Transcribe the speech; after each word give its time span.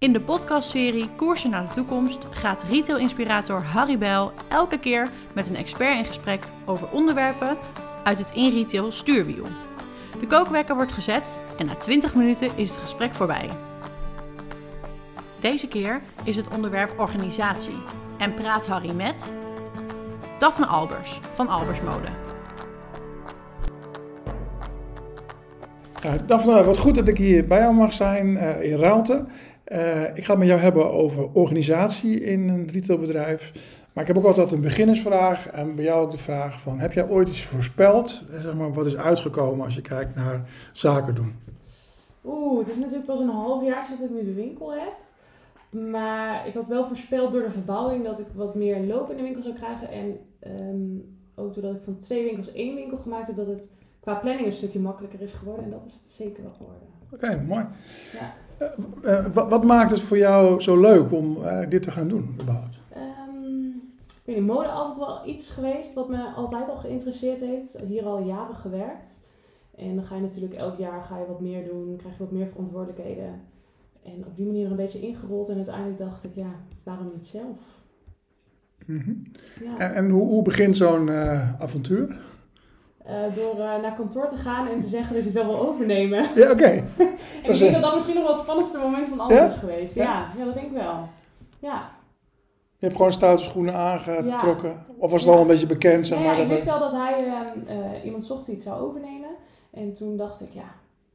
In 0.00 0.12
de 0.12 0.20
podcastserie 0.20 1.08
Koersen 1.16 1.50
naar 1.50 1.66
de 1.66 1.74
toekomst 1.74 2.26
gaat 2.30 2.62
retail-inspirator 2.62 3.64
Harry 3.64 3.98
Bijl 3.98 4.32
elke 4.48 4.78
keer 4.78 5.08
met 5.34 5.48
een 5.48 5.56
expert 5.56 5.98
in 5.98 6.04
gesprek 6.04 6.42
over 6.64 6.90
onderwerpen 6.90 7.56
uit 8.04 8.18
het 8.18 8.30
in-retail 8.34 8.92
stuurwiel. 8.92 9.44
De 10.20 10.26
kookwekker 10.26 10.74
wordt 10.74 10.92
gezet 10.92 11.40
en 11.56 11.66
na 11.66 11.74
20 11.74 12.14
minuten 12.14 12.56
is 12.56 12.70
het 12.70 12.78
gesprek 12.78 13.14
voorbij. 13.14 13.50
Deze 15.40 15.68
keer 15.68 16.00
is 16.24 16.36
het 16.36 16.54
onderwerp 16.54 16.98
organisatie 16.98 17.78
en 18.18 18.34
praat 18.34 18.66
Harry 18.66 18.92
met 18.92 19.32
Daphne 20.38 20.66
Albers 20.66 21.18
van 21.34 21.48
Albers 21.48 21.80
Mode. 21.80 22.08
Uh, 26.06 26.12
Daphne, 26.26 26.64
wat 26.64 26.78
goed 26.78 26.94
dat 26.94 27.08
ik 27.08 27.18
hier 27.18 27.46
bij 27.46 27.58
jou 27.58 27.74
mag 27.74 27.92
zijn 27.92 28.26
uh, 28.26 28.62
in 28.62 28.78
Raalte. 28.78 29.26
Uh, 29.72 30.16
ik 30.16 30.24
ga 30.24 30.30
het 30.30 30.38
met 30.38 30.48
jou 30.48 30.60
hebben 30.60 30.92
over 30.92 31.32
organisatie 31.32 32.20
in 32.20 32.48
een 32.48 32.68
retailbedrijf. 32.68 33.52
Maar 33.94 34.02
ik 34.08 34.14
heb 34.14 34.24
ook 34.24 34.28
altijd 34.28 34.52
een 34.52 34.60
beginnersvraag 34.60 35.48
en 35.48 35.74
bij 35.74 35.84
jou 35.84 36.04
ook 36.04 36.10
de 36.10 36.18
vraag 36.18 36.60
van... 36.60 36.78
heb 36.78 36.92
jij 36.92 37.08
ooit 37.08 37.28
iets 37.28 37.44
voorspeld? 37.44 38.22
Zeg 38.42 38.54
maar, 38.54 38.72
wat 38.72 38.86
is 38.86 38.96
uitgekomen 38.96 39.64
als 39.64 39.74
je 39.74 39.80
kijkt 39.80 40.14
naar 40.14 40.48
zaken 40.72 41.14
doen? 41.14 41.32
Oeh, 42.24 42.58
het 42.58 42.68
is 42.68 42.76
natuurlijk 42.76 43.06
pas 43.06 43.20
een 43.20 43.28
half 43.28 43.64
jaar 43.64 43.84
sinds 43.84 44.02
ik 44.02 44.10
nu 44.10 44.24
de 44.24 44.34
winkel 44.34 44.72
heb. 44.72 44.92
Maar 45.90 46.46
ik 46.46 46.54
had 46.54 46.68
wel 46.68 46.86
voorspeld 46.86 47.32
door 47.32 47.42
de 47.42 47.50
verbouwing 47.50 48.04
dat 48.04 48.18
ik 48.18 48.26
wat 48.34 48.54
meer 48.54 48.80
loop 48.80 49.10
in 49.10 49.16
de 49.16 49.22
winkel 49.22 49.42
zou 49.42 49.54
krijgen. 49.54 49.90
En 49.90 50.18
um, 50.60 51.16
ook 51.34 51.54
doordat 51.54 51.74
ik 51.74 51.82
van 51.82 51.96
twee 51.96 52.24
winkels 52.24 52.52
één 52.52 52.74
winkel 52.74 52.98
gemaakt 52.98 53.26
heb, 53.26 53.36
dat 53.36 53.46
het 53.46 53.70
qua 54.00 54.14
planning 54.14 54.46
een 54.46 54.52
stukje 54.52 54.80
makkelijker 54.80 55.20
is 55.20 55.32
geworden. 55.32 55.64
En 55.64 55.70
dat 55.70 55.84
is 55.86 55.92
het 55.92 56.08
zeker 56.08 56.42
wel 56.42 56.52
geworden. 56.52 56.82
Oké, 57.12 57.24
okay, 57.24 57.44
mooi. 57.44 57.64
Ja. 58.12 58.34
Uh, 58.62 58.68
uh, 59.02 59.26
wat, 59.32 59.48
wat, 59.48 59.64
maakt 59.64 59.90
het 59.90 60.00
voor 60.00 60.18
jou 60.18 60.60
zo 60.60 60.80
leuk 60.80 61.12
om 61.12 61.36
uh, 61.36 61.68
dit 61.68 61.82
te 61.82 61.90
gaan 61.90 62.08
doen 62.08 62.36
überhaupt? 62.40 62.76
Um, 62.96 63.82
ik 64.06 64.22
weet 64.24 64.36
niet, 64.36 64.46
mode 64.46 64.68
altijd 64.68 64.98
wel 64.98 65.26
iets 65.26 65.50
geweest 65.50 65.94
wat 65.94 66.08
me 66.08 66.32
altijd 66.36 66.68
al 66.68 66.76
geïnteresseerd 66.76 67.40
heeft. 67.40 67.78
Hier 67.86 68.04
al 68.04 68.22
jaren 68.22 68.56
gewerkt. 68.56 69.26
En 69.74 69.94
dan 69.94 70.04
ga 70.04 70.14
je 70.14 70.20
natuurlijk 70.20 70.54
elk 70.54 70.78
jaar 70.78 71.04
ga 71.04 71.18
je 71.18 71.26
wat 71.26 71.40
meer 71.40 71.64
doen, 71.64 71.96
krijg 71.96 72.16
je 72.16 72.22
wat 72.22 72.32
meer 72.32 72.46
verantwoordelijkheden. 72.46 73.40
En 74.02 74.24
op 74.26 74.36
die 74.36 74.46
manier 74.46 74.64
er 74.64 74.70
een 74.70 74.76
beetje 74.76 75.00
ingerold 75.00 75.48
en 75.48 75.56
uiteindelijk 75.56 75.98
dacht 75.98 76.24
ik, 76.24 76.34
ja, 76.34 76.54
waarom 76.82 77.10
niet 77.14 77.26
zelf? 77.26 77.82
Mm 78.86 79.00
-hmm. 79.00 79.22
ja. 79.64 79.78
En, 79.78 79.94
en 79.94 80.10
hoe, 80.10 80.28
hoe 80.28 80.42
begint 80.42 80.76
zo'n 80.76 81.10
avontuur? 81.58 82.18
Uh, 83.08 83.34
door 83.34 83.54
uh, 83.58 83.80
naar 83.82 83.94
kantoor 83.94 84.28
te 84.28 84.36
gaan 84.36 84.68
en 84.68 84.78
te 84.78 84.88
zeggen 84.88 85.14
dat 85.14 85.24
je 85.24 85.30
het 85.30 85.38
wel 85.38 85.52
wil 85.54 85.68
overnemen. 85.68 86.28
Ja, 86.34 86.50
oké. 86.50 86.52
Okay. 86.58 86.84
en 87.42 87.52
ik 87.52 87.58
denk 87.58 87.72
dat 87.72 87.82
dat 87.82 87.94
misschien 87.94 88.14
nog 88.14 88.24
wel 88.24 88.32
het 88.32 88.42
spannendste 88.42 88.78
moment 88.78 89.08
van 89.08 89.20
alles 89.20 89.38
ja? 89.38 89.46
is 89.46 89.56
geweest. 89.56 89.94
Ja? 89.94 90.04
ja? 90.04 90.28
Ja, 90.38 90.44
dat 90.44 90.54
denk 90.54 90.66
ik 90.66 90.72
wel. 90.72 91.08
Ja. 91.58 91.90
Je 92.78 92.86
hebt 92.86 92.96
gewoon 92.96 93.12
stoute 93.12 93.44
schoenen 93.44 93.74
aangetrokken? 93.74 94.68
Ja. 94.68 94.86
Of 94.98 95.10
was 95.10 95.24
het 95.24 95.34
al 95.34 95.40
een 95.40 95.46
beetje 95.46 95.66
bekend? 95.66 96.06
Zeg 96.06 96.18
maar, 96.18 96.34
nee, 96.34 96.42
ik 96.42 96.48
wist 96.48 96.64
wel 96.64 96.78
dat 96.78 96.92
hij 96.92 97.44
uh, 97.66 98.04
iemand 98.04 98.24
zocht 98.24 98.46
die 98.46 98.54
het 98.54 98.62
zou 98.62 98.80
overnemen. 98.80 99.30
En 99.70 99.92
toen 99.92 100.16
dacht 100.16 100.40
ik, 100.40 100.52
ja, 100.52 100.74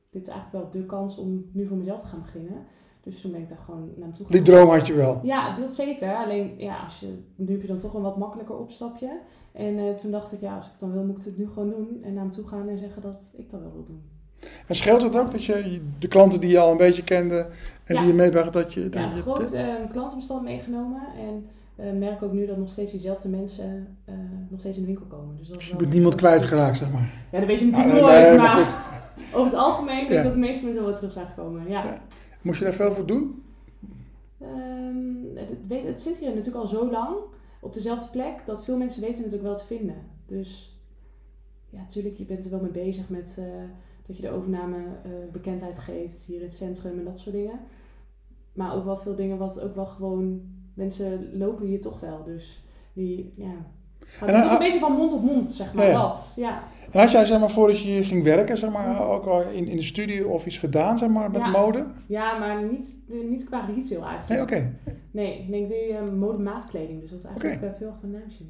dit 0.09 0.21
is 0.21 0.27
eigenlijk 0.27 0.64
wel 0.64 0.81
de 0.81 0.88
kans 0.88 1.17
om 1.17 1.49
nu 1.53 1.66
voor 1.66 1.77
mezelf 1.77 2.02
te 2.02 2.08
gaan 2.08 2.21
beginnen. 2.21 2.66
Dus 3.04 3.22
toen 3.22 3.32
ben 3.32 3.42
ik 3.42 3.50
daar 3.50 3.58
gewoon 3.66 3.80
naar 3.80 4.08
hem 4.08 4.14
toe 4.14 4.26
gegaan. 4.26 4.44
Die 4.44 4.54
droom 4.54 4.70
had 4.70 4.88
je 4.88 4.94
wel? 4.94 5.20
Ja, 5.23 5.56
dat 5.56 5.73
zeker. 5.73 6.16
Alleen, 6.16 6.54
ja, 6.58 6.78
als 6.84 7.00
je, 7.00 7.18
nu 7.36 7.52
heb 7.52 7.62
je 7.62 7.68
dan 7.68 7.78
toch 7.78 7.94
een 7.94 8.02
wat 8.02 8.18
makkelijker 8.18 8.58
opstapje. 8.58 9.20
En 9.52 9.78
uh, 9.78 9.94
toen 9.94 10.12
dacht 10.12 10.34
ik, 10.34 10.42
ja, 10.42 10.56
als 10.56 10.66
ik 10.66 10.72
het 10.72 10.80
dan 10.80 10.92
wil, 10.92 11.04
moet 11.04 11.18
ik 11.18 11.23
het 11.23 11.38
nu 11.38 11.48
gewoon 11.48 11.70
doen. 11.70 12.00
En 12.04 12.14
naar 12.14 12.23
hem 12.23 12.32
toe 12.32 12.48
gaan 12.48 12.70
en 12.70 12.78
zeggen 12.78 13.02
dat 13.02 13.34
ik 13.38 13.50
dat 13.50 13.60
wel 13.60 13.72
wil 13.73 13.84
doen. 13.84 14.02
En 14.68 14.76
scheelt 14.76 15.02
het 15.02 15.16
ook 15.16 15.32
dat 15.32 15.44
je 15.45 15.82
de 16.00 16.08
klanten 16.08 16.40
die 16.40 16.50
je 16.50 16.60
al 16.60 16.72
een 16.72 16.78
beetje 16.78 17.04
kende 17.04 17.48
en 17.86 17.95
ja. 17.95 18.00
die 18.00 18.08
je 18.08 18.14
meebracht, 18.14 18.54
dat 18.54 18.73
je... 18.73 18.90
Dat 18.90 19.02
ja, 19.02 19.16
je 19.16 19.22
groot 19.22 19.54
uh, 19.54 19.66
klantenbestand 19.92 20.44
meegenomen. 20.44 21.02
En 21.17 21.48
uh, 21.86 22.00
merk 22.00 22.23
ook 22.23 22.34
nu 22.34 22.45
dat 22.45 22.58
nog 22.58 22.70
steeds 22.70 22.92
diezelfde 22.92 23.30
mensen 23.30 23.98
uh, 24.10 24.16
nog 24.50 24.60
steeds 24.60 24.78
in 24.78 24.84
de 24.84 24.90
winkel 24.90 25.06
komen. 25.06 25.36
Dus, 25.38 25.48
dat 25.48 25.58
dus 25.58 25.67
je 25.67 25.76
bent 25.76 25.94
niemand 25.94 26.16
kwijtgeraakt, 26.16 26.78
zeg 26.78 26.92
maar. 26.92 27.14
Ja, 27.32 27.39
dat 27.39 27.48
weet 27.48 27.60
je 27.60 27.66
natuurlijk 27.66 27.95
ah, 27.95 28.02
nooit, 28.02 28.14
nee, 28.14 28.38
maar, 28.38 28.56
maar 28.56 29.02
over 29.36 29.52
het 29.52 29.61
algemeen 29.61 29.95
denk 29.95 30.10
ik 30.10 30.16
ja. 30.16 30.23
dat 30.23 30.33
de 30.33 30.39
meeste 30.39 30.64
mensen 30.66 30.83
wel 30.83 30.94
terug 30.94 31.11
zijn 31.11 31.27
gekomen. 31.27 31.70
Ja. 31.70 31.83
ja. 31.83 32.02
Moest 32.43 32.59
je 32.59 32.65
daar 32.65 32.73
veel 32.73 32.92
voor 32.92 33.05
doen? 33.05 33.43
Um, 34.42 35.27
het, 35.36 35.52
het, 35.70 36.02
zit 36.02 36.17
hier 36.17 36.30
natuurlijk 36.30 36.55
al 36.55 36.67
zo 36.67 36.92
lang 36.92 37.15
op 37.61 37.73
dezelfde 37.73 38.09
plek 38.09 38.45
dat 38.45 38.64
veel 38.64 38.77
mensen 38.77 39.02
weten 39.02 39.23
het 39.23 39.36
ook 39.36 39.42
wel 39.42 39.55
te 39.55 39.65
vinden. 39.65 39.95
Dus 40.26 40.80
ja, 41.70 41.80
natuurlijk, 41.80 42.15
je 42.15 42.26
bent 42.26 42.45
er 42.45 42.52
wel 42.52 42.61
mee 42.61 42.71
bezig 42.71 43.09
met 43.09 43.36
uh, 43.39 43.45
dat 44.05 44.15
je 44.15 44.21
de 44.21 44.30
overname 44.30 44.77
uh, 44.77 45.32
bekendheid 45.32 45.80
geeft 45.80 46.23
hier 46.23 46.37
in 46.37 46.45
het 46.45 46.55
centrum 46.55 46.98
en 46.98 47.05
dat 47.05 47.20
soort 47.20 47.36
dingen. 47.36 47.59
Maar 48.53 48.76
ook 48.76 48.86
wel 48.86 48.98
veel 48.98 49.15
dingen 49.15 49.37
wat 49.37 49.59
ook 49.59 49.76
wel 49.76 49.86
gewoon, 49.86 50.42
mensen 50.73 51.37
lopen 51.37 51.65
hier 51.65 51.82
toch 51.82 51.99
wel. 51.99 52.23
Dus 52.23 52.64
die, 52.93 53.33
ja, 53.36 53.71
gaat 54.05 54.30
en, 54.30 54.52
een 54.52 54.58
beetje 54.58 54.80
van 54.80 54.91
mond 54.91 55.14
op 55.14 55.23
mond, 55.23 55.47
zeg 55.47 55.73
maar, 55.73 55.86
ja, 55.86 56.02
dat. 56.02 56.33
Ja. 56.36 56.64
En 56.91 56.99
had 56.99 57.11
jij, 57.11 57.25
zeg 57.25 57.39
maar, 57.39 57.49
voordat 57.49 57.81
je 57.81 58.03
ging 58.03 58.23
werken, 58.23 58.58
zeg 58.58 58.71
maar, 58.71 59.09
ook 59.09 59.25
al 59.25 59.41
in, 59.41 59.67
in 59.67 59.77
de 59.77 59.83
studie 59.83 60.27
of 60.27 60.45
iets 60.45 60.58
gedaan, 60.58 60.97
zeg 60.97 61.09
maar, 61.09 61.31
met 61.31 61.41
ja. 61.41 61.47
mode? 61.47 61.86
Ja, 62.05 62.37
maar 62.37 62.64
niet, 62.64 62.97
niet 63.30 63.43
qua 63.43 63.65
retail 63.75 64.05
eigenlijk. 64.05 64.27
Nee, 64.27 64.41
oké. 64.41 64.53
Okay. 64.53 64.99
Nee, 65.11 65.39
ik 65.39 65.49
denk 65.52 65.67
de 65.67 65.89
uh, 65.89 66.19
modemaatkleding, 66.19 67.02
dus 67.02 67.09
dat 67.09 67.19
is 67.19 67.25
eigenlijk 67.25 67.55
okay. 67.55 67.75
veel 67.77 67.89
achter 67.89 68.08
naamje. 68.08 68.43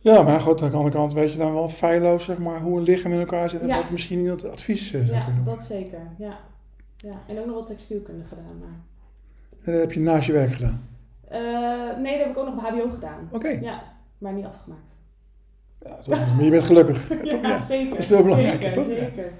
Ja, 0.00 0.22
maar 0.22 0.40
goed, 0.40 0.62
aan 0.62 0.70
de 0.70 0.76
andere 0.76 0.94
kant 0.94 1.12
weet 1.12 1.32
je 1.32 1.38
dan 1.38 1.52
wel 1.52 1.68
feilloos, 1.68 2.24
zeg 2.24 2.38
maar, 2.38 2.60
hoe 2.60 2.78
een 2.78 2.84
lichaam 2.84 3.12
in 3.12 3.18
elkaar 3.18 3.50
zit 3.50 3.60
en 3.60 3.66
ja. 3.66 3.76
wat 3.76 3.90
misschien 3.90 4.20
niet 4.22 4.30
het 4.30 4.50
advies 4.50 4.92
is. 4.92 5.08
Ja, 5.08 5.26
dat 5.44 5.64
zeker, 5.64 6.00
ja. 6.18 6.38
ja. 6.96 7.22
En 7.28 7.38
ook 7.38 7.46
nog 7.46 7.54
wat 7.54 7.66
textielkunde 7.66 8.24
gedaan. 8.24 8.58
Maar... 8.60 8.80
En 9.64 9.72
dat 9.72 9.80
heb 9.80 9.92
je 9.92 10.00
naast 10.00 10.26
je 10.26 10.32
werk 10.32 10.52
gedaan? 10.52 10.88
Uh, 11.32 11.98
nee, 12.02 12.16
dat 12.16 12.26
heb 12.26 12.30
ik 12.30 12.38
ook 12.38 12.54
nog 12.54 12.62
bij 12.62 12.70
HBO 12.70 12.90
gedaan. 12.90 13.28
Oké. 13.32 13.36
Okay. 13.36 13.60
Ja, 13.60 13.82
maar 14.18 14.32
niet 14.32 14.44
afgemaakt. 14.44 14.96
Ja, 15.80 15.96
toch, 15.96 16.34
maar 16.34 16.44
je 16.44 16.50
bent 16.50 16.64
gelukkig. 16.64 17.08
ja, 17.24 17.38
ja, 17.42 17.58
zeker. 17.58 17.90
Dat 17.90 17.98
is 17.98 18.06
veel 18.06 18.22
belangrijker, 18.22 18.74
zeker, 18.74 18.82
toch? 18.82 18.84
Zeker. 18.86 19.32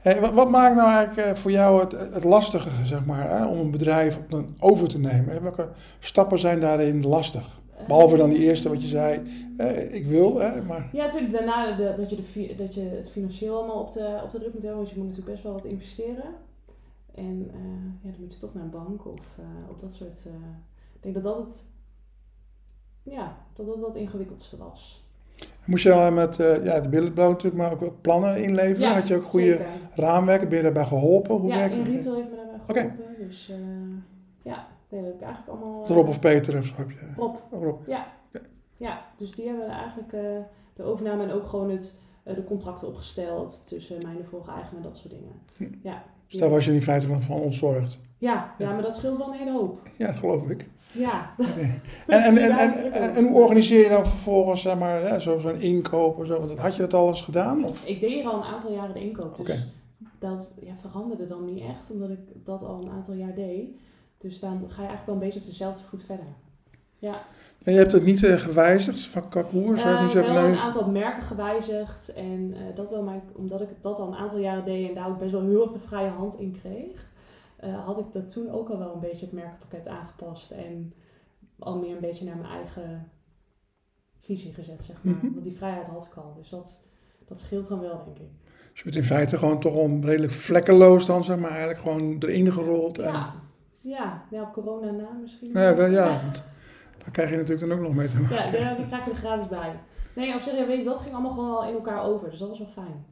Hey, 0.00 0.20
wat, 0.20 0.32
wat, 0.32 0.50
maakt 0.50 0.76
nou 0.76 0.90
eigenlijk 0.90 1.36
voor 1.36 1.50
jou 1.50 1.80
het, 1.80 1.92
het 2.14 2.24
lastige, 2.24 2.86
zeg 2.86 3.04
maar, 3.04 3.30
hè, 3.30 3.46
om 3.46 3.58
een 3.58 3.70
bedrijf 3.70 4.20
over 4.58 4.88
te 4.88 4.98
nemen? 4.98 5.42
Welke 5.42 5.68
stappen 5.98 6.38
zijn 6.38 6.60
daarin 6.60 7.06
lastig? 7.06 7.60
Behalve 7.86 8.16
dan 8.16 8.30
die 8.30 8.38
eerste 8.38 8.68
wat 8.68 8.82
je 8.82 8.88
zei, 8.88 9.22
eh, 9.56 9.94
ik 9.94 10.06
wil, 10.06 10.38
hè, 10.38 10.62
maar... 10.62 10.88
Ja, 10.92 11.04
natuurlijk 11.04 11.32
daarna 11.32 11.76
de, 11.76 11.92
dat, 11.96 12.10
je 12.10 12.16
de, 12.16 12.54
dat 12.54 12.74
je 12.74 12.80
het 12.80 13.10
financieel 13.10 13.56
allemaal 13.56 13.80
op 13.80 13.92
de, 13.92 14.20
op 14.24 14.30
de 14.30 14.38
rit 14.38 14.52
moet 14.52 14.62
hebben, 14.62 14.78
want 14.78 14.90
je 14.90 14.96
moet 14.96 15.06
natuurlijk 15.06 15.32
best 15.32 15.42
wel 15.42 15.52
wat 15.52 15.64
investeren. 15.64 16.34
En 17.14 17.50
uh, 17.54 18.02
ja, 18.02 18.10
dan 18.10 18.20
moet 18.20 18.32
je 18.32 18.38
toch 18.38 18.54
naar 18.54 18.62
een 18.62 18.70
bank 18.70 19.06
of 19.06 19.36
uh, 19.38 19.70
op 19.70 19.80
dat 19.80 19.94
soort... 19.94 20.24
ik 20.92 21.02
denk 21.02 21.14
dat 21.14 21.24
dat 21.24 21.36
het 21.36 21.64
ja, 23.10 23.36
dat 23.56 23.66
dat 23.66 23.78
wat 23.78 23.96
ingewikkeldste 23.96 24.56
was. 24.56 25.04
Moest 25.64 25.82
je 25.82 25.92
al 25.92 26.12
met 26.12 26.38
uh, 26.38 26.64
ja, 26.64 26.80
de 26.80 26.88
billetbouw 26.88 27.30
natuurlijk, 27.30 27.62
maar 27.62 27.72
ook 27.72 28.00
plannen 28.00 28.42
inleveren? 28.42 28.88
Ja, 28.88 28.94
Had 28.94 29.08
je 29.08 29.16
ook 29.16 29.24
goede 29.24 29.46
zeker. 29.46 29.66
raamwerken? 29.94 30.48
Ben 30.48 30.56
je 30.56 30.62
daarbij 30.62 30.84
geholpen? 30.84 31.34
Hoe 31.34 31.48
ja, 31.48 31.56
werkt 31.56 31.74
in 31.74 31.84
retail 31.84 32.14
heeft 32.14 32.30
me 32.30 32.36
daarbij 32.36 32.58
geholpen. 32.66 32.98
Okay. 32.98 33.26
Dus 33.26 33.50
uh, 33.50 33.56
ja, 34.42 34.66
dat 34.88 35.00
heb 35.00 35.14
ik 35.14 35.20
eigenlijk 35.20 35.48
allemaal... 35.48 35.82
Uh, 35.82 35.88
Rob 35.88 36.08
of 36.08 36.20
Peter 36.20 36.58
of 36.58 36.76
heb 36.76 36.90
je? 36.90 37.12
Rob. 37.16 37.36
Oh, 37.50 37.62
Rob. 37.62 37.88
Ja. 37.88 38.06
Okay. 38.28 38.46
ja, 38.76 39.04
dus 39.16 39.34
die 39.34 39.46
hebben 39.46 39.68
eigenlijk 39.68 40.10
de 40.74 40.82
overname 40.82 41.22
en 41.22 41.32
ook 41.32 41.46
gewoon 41.46 41.70
het, 41.70 41.98
de 42.22 42.44
contracten 42.44 42.88
opgesteld 42.88 43.68
tussen 43.68 44.02
mij 44.02 44.12
en 44.12 44.16
de 44.16 44.24
vorige 44.24 44.50
eigenaar, 44.50 44.82
dat 44.82 44.96
soort 44.96 45.14
dingen. 45.14 45.32
Hm. 45.56 45.88
Ja. 45.88 46.02
Dus 46.30 46.40
daar 46.40 46.50
was 46.50 46.64
je 46.64 46.72
in 46.72 46.82
feite 46.82 47.06
van, 47.06 47.20
van 47.20 47.36
ontzorgd? 47.36 48.00
Ja, 48.18 48.54
ja, 48.58 48.72
maar 48.72 48.82
dat 48.82 48.96
scheelt 48.96 49.16
wel 49.16 49.26
een 49.26 49.38
hele 49.38 49.52
hoop. 49.52 49.82
Ja, 49.96 50.12
geloof 50.12 50.48
ik. 50.48 50.68
Ja. 50.92 51.34
En, 52.06 52.36
en, 52.36 52.50
en, 52.50 52.72
en, 53.14 53.26
hoe 53.26 53.42
organiseer 53.42 53.82
je 53.82 53.88
dan 53.88 54.06
vervolgens 54.06 54.62
zeg 54.62 54.78
maar, 54.78 55.02
ja, 55.02 55.18
zo'n 55.18 55.40
zo 55.40 55.48
inkoop 55.48 56.18
of 56.18 56.26
zo? 56.26 56.38
Want 56.38 56.58
had 56.58 56.74
je 56.76 56.82
dat 56.82 56.94
al 56.94 57.08
eens 57.08 57.22
gedaan? 57.22 57.64
Of? 57.64 57.84
Ik 57.84 58.00
deed 58.00 58.10
hier 58.10 58.26
al 58.26 58.36
een 58.36 58.48
aantal 58.48 58.72
jaren 58.72 58.94
de 58.94 59.00
inkoop. 59.00 59.36
Dus 59.36 59.66
dat 60.18 60.58
ja, 60.60 60.76
veranderde 60.76 61.26
dan 61.26 61.44
niet 61.44 61.62
echt, 61.62 61.90
omdat 61.90 62.10
ik 62.10 62.18
dat 62.44 62.62
al 62.62 62.82
een 62.82 62.90
aantal 62.90 63.14
jaar 63.14 63.34
deed. 63.34 63.68
Dus 64.18 64.40
dan 64.40 64.58
ga 64.58 64.82
je 64.82 64.88
eigenlijk 64.88 65.06
wel 65.06 65.14
een 65.14 65.20
beetje 65.20 65.40
op 65.40 65.46
dezelfde 65.46 65.82
voet 65.82 66.02
verder. 66.02 66.26
Ja. 67.00 67.22
En 67.62 67.72
je 67.72 67.78
hebt 67.78 67.92
het 67.92 68.04
niet 68.04 68.22
uh, 68.22 68.36
gewijzigd 68.36 69.06
van 69.06 69.28
Kakoer? 69.28 69.76
Uh, 69.76 70.04
ik 70.06 70.12
heb 70.12 70.26
wel 70.26 70.44
een 70.44 70.56
aantal 70.56 70.90
merken 70.90 71.22
gewijzigd. 71.22 72.12
En 72.12 72.50
uh, 72.50 72.58
dat 72.74 72.90
wel, 72.90 73.02
maar 73.02 73.20
omdat 73.34 73.60
ik 73.60 73.68
dat 73.80 73.98
al 73.98 74.06
een 74.06 74.18
aantal 74.18 74.38
jaren 74.38 74.64
deed 74.64 74.88
en 74.88 74.94
daar 74.94 75.08
ook 75.08 75.18
best 75.18 75.32
wel 75.32 75.42
heel 75.42 75.62
erg 75.62 75.72
de 75.72 75.78
vrije 75.78 76.08
hand 76.08 76.38
in 76.38 76.58
kreeg 76.60 77.08
had 77.84 77.98
ik 77.98 78.12
dat 78.12 78.30
toen 78.30 78.50
ook 78.50 78.68
al 78.68 78.78
wel 78.78 78.94
een 78.94 79.00
beetje 79.00 79.26
het 79.26 79.34
merkpakket 79.34 79.88
aangepast. 79.88 80.50
En 80.50 80.94
al 81.58 81.78
meer 81.78 81.94
een 81.94 82.00
beetje 82.00 82.24
naar 82.24 82.36
mijn 82.36 82.52
eigen 82.52 83.10
visie 84.18 84.54
gezet, 84.54 84.84
zeg 84.84 84.96
maar. 85.02 85.14
Mm-hmm. 85.14 85.32
Want 85.32 85.44
die 85.44 85.56
vrijheid 85.56 85.86
had 85.86 86.06
ik 86.06 86.14
al. 86.14 86.34
Dus 86.38 86.48
dat, 86.48 86.84
dat 87.28 87.40
scheelt 87.40 87.68
dan 87.68 87.80
wel, 87.80 88.02
denk 88.04 88.18
ik. 88.18 88.32
Dus 88.70 88.78
je 88.78 88.84
bent 88.84 88.96
in 88.96 89.04
feite 89.04 89.38
gewoon 89.38 89.60
toch 89.60 89.74
al 89.74 89.98
redelijk 90.02 90.32
vlekkeloos 90.32 91.06
dan, 91.06 91.24
zeg 91.24 91.38
maar. 91.38 91.50
Eigenlijk 91.50 91.80
gewoon 91.80 92.16
erin 92.18 92.52
gerold. 92.52 92.98
En... 92.98 93.12
Ja, 93.12 93.34
ja. 93.80 94.24
ja, 94.30 94.42
op 94.42 94.52
corona 94.52 94.90
na 94.90 95.10
misschien. 95.20 95.50
Ja, 95.52 95.72
dan, 95.72 95.90
ja 95.90 96.20
daar 97.02 97.10
krijg 97.10 97.30
je 97.30 97.36
natuurlijk 97.36 97.68
dan 97.68 97.78
ook 97.78 97.84
nog 97.84 97.94
mee 97.94 98.08
te 98.08 98.20
maken. 98.20 98.60
Ja, 98.60 98.74
die 98.74 98.86
krijg 98.86 99.04
je 99.04 99.10
er 99.10 99.16
gratis 99.16 99.48
bij. 99.48 99.80
Nee, 100.14 100.34
op 100.34 100.40
zich, 100.40 100.66
weet 100.66 100.78
je, 100.78 100.84
dat 100.84 101.00
ging 101.00 101.14
allemaal 101.14 101.32
gewoon 101.32 101.50
wel 101.50 101.64
in 101.64 101.74
elkaar 101.74 102.02
over. 102.02 102.30
Dus 102.30 102.38
dat 102.38 102.48
was 102.48 102.58
wel 102.58 102.68
fijn. 102.68 103.04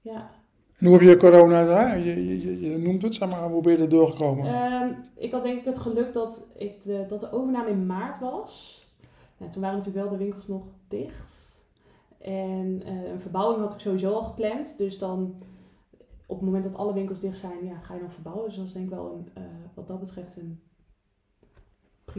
Ja. 0.00 0.30
En 0.78 0.86
hoe 0.86 0.98
heb 0.98 1.08
je 1.08 1.16
corona 1.16 1.64
daar? 1.64 1.98
Je, 1.98 2.40
je, 2.40 2.60
je 2.60 2.78
noemt 2.78 3.02
het, 3.02 3.14
zeg 3.14 3.30
maar, 3.30 3.48
hoe 3.48 3.62
ben 3.62 3.72
je 3.72 3.78
er 3.78 3.88
doorgekomen? 3.88 4.46
Ehm, 4.46 4.92
ik 5.14 5.32
had 5.32 5.42
denk 5.42 5.58
ik 5.58 5.64
het 5.64 5.78
geluk 5.78 6.12
dat, 6.12 6.46
ik 6.56 6.82
de, 6.82 7.04
dat 7.08 7.20
de 7.20 7.32
overname 7.32 7.70
in 7.70 7.86
maart 7.86 8.18
was. 8.18 8.84
Nou, 9.36 9.50
toen 9.50 9.62
waren 9.62 9.78
natuurlijk 9.78 10.08
wel 10.08 10.18
de 10.18 10.24
winkels 10.24 10.48
nog 10.48 10.62
dicht. 10.88 11.60
En 12.18 12.82
eh, 12.84 13.10
een 13.10 13.20
verbouwing 13.20 13.60
had 13.60 13.72
ik 13.72 13.80
sowieso 13.80 14.12
al 14.12 14.22
gepland. 14.22 14.78
Dus 14.78 14.98
dan 14.98 15.34
op 16.26 16.36
het 16.36 16.44
moment 16.44 16.64
dat 16.64 16.74
alle 16.74 16.92
winkels 16.92 17.20
dicht 17.20 17.38
zijn, 17.38 17.64
ja, 17.64 17.78
ga 17.78 17.94
je 17.94 18.00
dan 18.00 18.10
verbouwen. 18.10 18.44
Dus 18.44 18.56
dat 18.56 18.66
is 18.66 18.72
denk 18.72 18.84
ik 18.84 18.90
wel 18.90 19.12
een, 19.12 19.28
eh, 19.34 19.42
wat 19.74 19.86
dat 19.86 20.00
betreft 20.00 20.36
een 20.36 20.60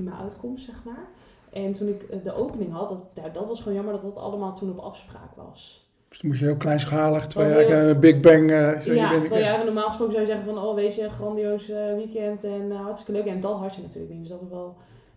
prima 0.02 0.18
uitkomst, 0.22 0.66
zeg 0.66 0.84
maar. 0.84 1.08
En 1.52 1.72
toen 1.72 1.88
ik 1.88 2.02
eh, 2.04 2.24
de 2.24 2.34
opening 2.34 2.72
had, 2.72 2.88
dat, 3.14 3.34
dat 3.34 3.48
was 3.48 3.60
gewoon 3.60 3.74
jammer 3.74 3.94
dat 3.94 4.02
dat 4.02 4.18
allemaal 4.18 4.54
toen 4.56 4.70
op 4.70 4.78
afspraak 4.78 5.36
was. 5.36 5.86
Dus 6.10 6.20
dan 6.20 6.30
moest 6.30 6.40
je 6.42 6.46
heel 6.48 6.58
kleinschalig, 6.58 7.28
terwijl 7.28 7.54
Was 7.54 7.62
je 7.68 7.74
heel- 7.76 7.90
een 7.90 8.00
Big 8.00 8.20
Bang... 8.20 8.52
eh, 8.52 8.86
je 8.86 8.94
ja, 8.94 9.10
bent- 9.10 9.24
terwijl 9.24 9.58
je 9.60 9.64
normaal 9.64 9.88
gesproken 9.88 10.14
zou 10.14 10.26
je 10.26 10.32
zeggen 10.32 10.54
van, 10.54 10.64
oh 10.64 10.76
wees 10.76 10.96
je, 10.96 11.10
grandioos 11.10 11.70
eh, 11.70 11.94
weekend 11.94 12.44
en 12.44 12.72
eh, 12.72 12.82
hartstikke 12.82 13.12
leuk. 13.22 13.26
En 13.34 13.40
dat 13.40 13.58
had 13.58 13.76
je 13.76 13.82
natuurlijk 13.82 14.12
niet, 14.14 14.22
dus 14.22 14.30
dat 14.30 14.40
was 14.40 14.50
wel, 14.50 14.76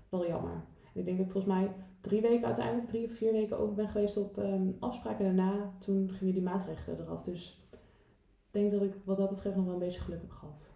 wel 0.09 0.27
jammer. 0.27 0.53
En 0.95 1.01
ik 1.01 1.05
denk 1.05 1.17
dat 1.17 1.27
ik 1.27 1.33
volgens 1.33 1.55
mij 1.55 1.71
drie 2.01 2.21
weken 2.21 2.47
uiteindelijk, 2.47 2.89
drie 2.89 3.07
of 3.07 3.13
vier 3.15 3.33
weken 3.33 3.59
open 3.59 3.75
ben 3.75 3.89
geweest 3.89 4.17
op 4.17 4.39
ehm 4.39 4.63
afspraken. 4.79 5.27
En 5.27 5.37
daarna, 5.37 5.73
toen 5.79 6.11
gingen 6.19 6.35
die 6.35 6.43
maatregelen 6.43 7.01
eraf. 7.01 7.21
Dus 7.23 7.63
ik 7.73 7.79
denk 8.51 8.71
dat 8.71 8.83
ik 8.83 8.95
wat 9.05 9.17
dat 9.17 9.29
betreft 9.31 9.57
nog 9.57 9.65
wel 9.65 9.75
een 9.75 9.81
beetje 9.81 10.01
geluk 10.01 10.21
heb 10.21 10.31
gehad. 10.31 10.71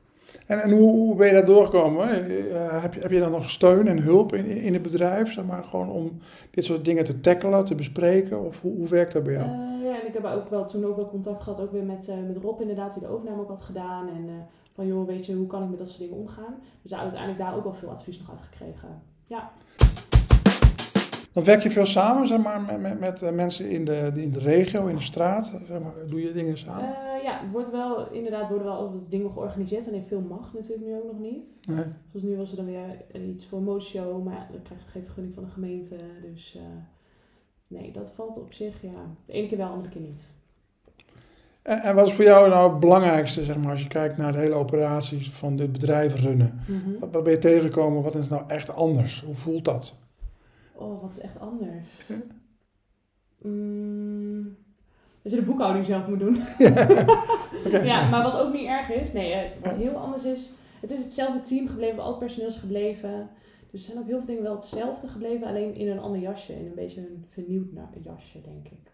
En, 0.47 0.63
en 0.63 0.71
hoe, 0.71 0.91
hoe 0.91 1.15
ben 1.15 1.27
je 1.27 1.33
daar 1.33 1.45
doorgekomen? 1.45 2.09
Eh, 2.09 2.83
heb, 2.83 2.95
je, 2.95 3.01
heb 3.01 3.11
je 3.11 3.21
dan 3.21 3.31
nog 3.31 3.51
steun 3.51 3.89
en 3.89 3.99
hulp 3.99 4.35
in, 4.35 4.47
in 4.47 4.73
het 4.73 4.83
bedrijf, 4.83 5.33
zeg 5.33 5.45
maar, 5.45 5.65
gewoon 5.65 5.91
om 5.91 6.19
dit 6.51 6.65
soort 6.65 6.85
dingen 6.85 7.05
te 7.05 7.21
tackelen, 7.21 7.65
te 7.65 7.75
bespreken? 7.75 8.47
Of 8.47 8.61
hoe, 8.61 8.77
hoe 8.77 8.89
werkt 8.89 9.13
dat 9.13 9.23
bij 9.23 9.33
jou? 9.33 9.45
Eh, 9.45 9.85
ja, 9.85 10.01
en 10.01 10.07
ik 10.07 10.15
heb 10.15 10.25
ook 10.25 10.51
wel, 10.51 10.67
toen 10.67 10.85
ook 10.85 10.97
wel 10.97 11.09
contact 11.09 11.41
gehad, 11.41 11.61
ook 11.61 11.73
weer 11.73 11.85
met, 11.85 12.09
eh, 12.09 12.17
met 12.27 12.37
Rob 12.37 12.61
inderdaad, 12.61 12.93
die 12.93 13.03
de 13.03 13.09
overname 13.09 13.41
ook 13.43 13.49
had 13.49 13.63
gedaan. 13.63 14.09
En 14.09 14.47
van 14.73 14.87
joh, 14.87 15.07
weet 15.07 15.27
je, 15.27 15.35
hoe 15.35 15.47
kan 15.47 15.63
ik 15.63 15.69
met 15.69 15.79
dat 15.79 15.89
soort 15.89 16.01
dingen 16.01 16.17
omgaan? 16.17 16.55
Dus 16.83 16.95
uiteindelijk 16.95 17.39
daar 17.39 17.57
ook 17.57 17.65
wel 17.65 17.73
veel 17.73 17.91
advies 17.91 18.19
nog 18.19 18.31
uit 18.31 18.43
gekregen. 18.43 19.03
Ja, 19.27 19.51
Dan 21.35 21.45
werk 21.45 21.63
je 21.63 21.71
veel 21.71 21.87
samen, 21.87 22.27
zeg 22.27 22.43
maar, 22.43 22.61
met, 22.63 22.81
met, 22.81 23.01
met 23.01 23.23
eh, 23.23 23.33
mensen 23.33 23.71
in 23.71 23.85
de, 23.85 24.11
in 24.15 24.33
de 24.33 24.39
regio, 24.39 24.87
in 24.87 24.97
de 24.97 25.03
straat? 25.03 25.47
Zeg 25.47 25.81
maar, 25.81 25.93
doe 26.07 26.23
je 26.23 26.33
dingen 26.33 26.59
samen? 26.59 26.89
Eh, 26.89 27.23
ja, 27.23 27.41
wordt 27.53 27.71
wel, 27.71 28.11
inderdaad 28.13 28.49
worden 28.49 28.67
wel 28.67 28.77
altijd 28.77 29.11
dingen 29.11 29.31
georganiseerd. 29.31 29.89
Alleen 29.89 30.05
veel 30.05 30.21
mag 30.21 30.53
natuurlijk 30.53 30.87
nu 30.87 30.95
ook 30.95 31.13
nog 31.13 31.19
niet. 31.19 31.61
Nee. 31.69 31.85
Zoals 32.11 32.25
nu 32.25 32.37
was 32.37 32.51
er 32.51 32.57
dan 32.57 32.67
weer 32.67 33.23
iets 33.31 33.47
voor 33.47 33.59
een 33.59 33.65
modeshow, 33.65 34.25
maar 34.25 34.49
dan 34.53 34.63
krijg 34.63 34.81
je 34.85 34.91
geen 34.91 35.05
vergunning 35.05 35.35
van 35.35 35.45
de 35.45 35.51
gemeente. 35.51 35.97
Dus 36.23 36.57
eh, 36.57 36.63
nee, 37.67 37.93
dat 37.93 38.13
valt 38.15 38.41
op 38.41 38.53
zich, 38.53 38.83
ja. 38.83 39.17
De 39.27 39.33
ene 39.33 39.49
keer 39.49 39.59
wel, 39.59 39.67
de 39.67 39.73
andere 39.73 39.93
keer 39.93 40.03
niet. 40.03 40.33
En, 41.63 41.81
en 41.81 41.95
wat 41.95 42.07
is 42.07 42.13
voor 42.13 42.25
jou 42.25 42.49
nou 42.49 42.71
het 42.71 42.81
belangrijkste, 42.81 43.45
zeg 43.45 43.57
maar, 43.57 43.71
als 43.71 43.83
je 43.83 43.89
kijkt 43.89 44.17
naar 44.17 44.33
de 44.33 44.39
hele 44.39 44.55
operaties 44.55 45.31
van 45.31 45.57
dit 45.57 45.73
bedrijf 45.73 46.21
runnen? 46.21 46.61
Mhm. 46.69 46.99
Wat, 47.01 47.11
wat 47.13 47.23
ben 47.23 47.33
je 47.33 47.39
tegengekomen? 47.39 48.03
Wat 48.03 48.15
is 48.15 48.29
nou 48.29 48.43
echt 48.47 48.75
anders? 48.75 49.23
Hoe 49.27 49.37
voelt 49.37 49.65
dat? 49.65 50.03
Oh, 50.75 51.01
wat 51.01 51.11
is 51.11 51.21
echt 51.21 51.41
anders? 51.41 51.87
Mm, 53.39 54.57
dat 55.23 55.33
je 55.33 55.39
de 55.39 55.45
boekhouding 55.45 55.87
zelf 55.87 56.07
moet 56.09 56.19
doen. 56.19 56.37
Ja, 57.85 58.09
maar 58.11 58.23
wat 58.23 58.39
ook 58.39 58.53
niet 58.53 58.67
erg 58.67 58.91
is, 58.91 59.13
nee, 59.13 59.33
het, 59.33 59.61
wat 59.61 59.77
heel 59.77 59.97
anders 59.97 60.25
is, 60.25 60.53
het 60.81 60.91
is 60.91 61.05
hetzelfde 61.05 61.41
team 61.41 61.69
gebleven, 61.69 62.03
al 62.03 62.11
het 62.11 62.19
personeel 62.19 62.49
is 62.49 62.57
gebleven. 62.57 63.29
Dus 63.71 63.81
er 63.81 63.93
zijn 63.93 63.99
ook 63.99 64.09
heel 64.09 64.19
veel 64.19 64.27
dingen 64.27 64.43
wel 64.43 64.55
hetzelfde 64.55 65.09
gebleven, 65.09 65.47
alleen 65.47 65.75
in 65.75 65.89
een 65.89 65.99
ander 65.99 66.21
jasje, 66.21 66.53
in 66.53 66.67
een 66.67 66.75
beetje 66.75 67.01
een 67.01 67.25
vernieuwd 67.29 67.67
jasje, 68.03 68.41
denk 68.41 68.67
ik. 68.67 68.93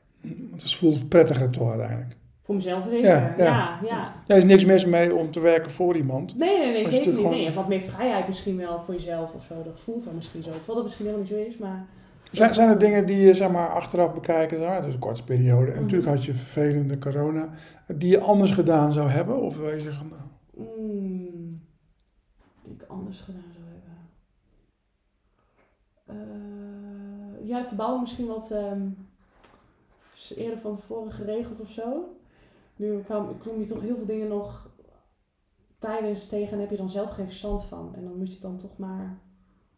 Het 0.52 0.74
voelt 0.74 1.08
prettiger 1.08 1.50
toch 1.50 1.68
uiteindelijk. 1.68 2.16
Voor 2.50 2.58
mezelf 2.58 2.84
zeker, 2.84 3.08
Ja, 3.10 3.34
ja, 3.38 3.44
ja. 3.44 3.78
ja. 3.82 4.12
Er 4.26 4.36
is 4.36 4.44
niks 4.44 4.64
mis 4.64 4.84
mee 4.84 5.14
om 5.14 5.30
te 5.30 5.40
werken 5.40 5.70
voor 5.70 5.96
iemand. 5.96 6.36
Nee, 6.38 6.58
nee, 6.58 6.72
nee, 6.72 6.88
zeker 6.88 7.12
niet. 7.12 7.28
Nee, 7.28 7.52
wat 7.54 7.68
meer 7.68 7.80
vrijheid 7.80 8.26
misschien 8.26 8.56
wel 8.56 8.80
voor 8.80 8.94
jezelf 8.94 9.32
of 9.34 9.44
zo. 9.44 9.62
Dat 9.64 9.78
voelt 9.78 10.04
dan 10.04 10.14
misschien 10.14 10.42
zo. 10.42 10.50
Terwijl 10.50 10.74
dat 10.74 10.82
misschien 10.82 11.04
helemaal 11.06 11.26
niet 11.26 11.34
zo 11.36 11.44
is, 11.48 11.56
maar... 11.58 11.86
Zijn, 12.32 12.54
zijn 12.54 12.68
er 12.68 12.78
dingen 12.78 13.06
die 13.06 13.18
je 13.18 13.34
zeg 13.34 13.50
maar, 13.50 13.68
achteraf 13.68 14.14
bekijken, 14.14 14.58
zeg 14.58 14.68
maar, 14.68 14.82
dus 14.82 14.94
een 14.94 14.98
korte 15.00 15.24
periode, 15.24 15.66
en 15.66 15.72
Mhm. 15.72 15.82
natuurlijk 15.82 16.08
had 16.10 16.24
je 16.24 16.34
vervelende 16.34 16.98
corona, 16.98 17.48
die 17.86 18.10
je 18.10 18.20
anders 18.20 18.52
gedaan 18.52 18.92
zou 18.92 19.08
hebben? 19.08 19.40
Of 19.42 19.56
wil 19.56 19.70
je 19.70 19.78
zeggen, 19.78 20.08
nou, 20.08 20.22
Mm, 20.80 21.60
die 22.62 22.72
ik 22.74 22.82
anders 22.88 23.20
gedaan 23.20 23.52
zou 23.52 23.64
hebben. 23.72 23.98
Eh, 26.06 27.48
ja, 27.48 27.58
de 27.60 27.66
verbouwing 27.66 28.00
misschien 28.00 28.26
wat 28.26 28.50
ehm, 28.50 28.80
eerder 30.36 30.58
van 30.58 30.76
tevoren 30.76 31.12
geregeld 31.12 31.60
of 31.60 31.68
zo. 31.70 32.14
Nu 32.80 33.00
kwam, 33.02 33.38
kom 33.38 33.58
je 33.60 33.64
toch 33.66 33.80
heel 33.80 33.96
veel 33.96 34.06
dingen 34.06 34.28
nog 34.28 34.70
tijdens 35.78 36.28
tegen 36.28 36.52
en 36.52 36.60
heb 36.60 36.70
je 36.70 36.76
dan 36.76 36.88
zelf 36.90 37.10
geen 37.10 37.26
verstand 37.26 37.64
van. 37.64 37.92
En 37.96 38.04
dan 38.04 38.16
moet 38.16 38.26
je 38.26 38.32
het 38.32 38.42
dan 38.42 38.56
toch 38.56 38.76
maar 38.78 39.18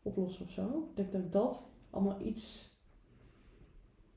oplossen 0.03 0.45
of 0.45 0.51
zo. 0.51 0.63
Ik 0.91 0.97
denk 0.97 1.13
dat 1.13 1.21
ik 1.21 1.33
dat 1.33 1.71
allemaal 1.91 2.17
iets... 2.25 2.71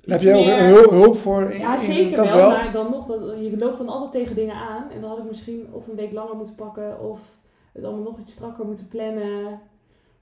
heb 0.01 0.21
je 0.21 0.33
ook 0.33 0.45
meer- 0.45 0.59
een 0.59 0.89
hulp, 0.93 1.15
voor? 1.15 1.51
in- 1.51 1.59
ja, 1.59 1.73
in- 1.73 1.79
zeker 1.79 2.17
dat 2.17 2.29
wel, 2.29 2.49
maar 2.49 2.71
dan 2.71 2.89
nog, 2.91 3.05
dat, 3.05 3.19
je 3.39 3.57
loopt 3.57 3.77
dan 3.77 3.89
altijd 3.89 4.11
tegen 4.11 4.35
dingen 4.35 4.55
aan. 4.55 4.89
En 4.91 5.01
dan 5.01 5.09
had 5.09 5.19
ik 5.19 5.25
misschien 5.25 5.67
of 5.73 5.87
een 5.87 5.95
week 5.95 6.11
langer 6.11 6.35
moeten 6.35 6.55
pakken, 6.55 6.99
of 6.99 7.37
het 7.73 7.83
allemaal 7.83 8.03
nog 8.03 8.19
iets 8.19 8.31
strakker 8.31 8.65
moeten 8.65 8.87
plannen. 8.87 9.53
Op 9.53 9.61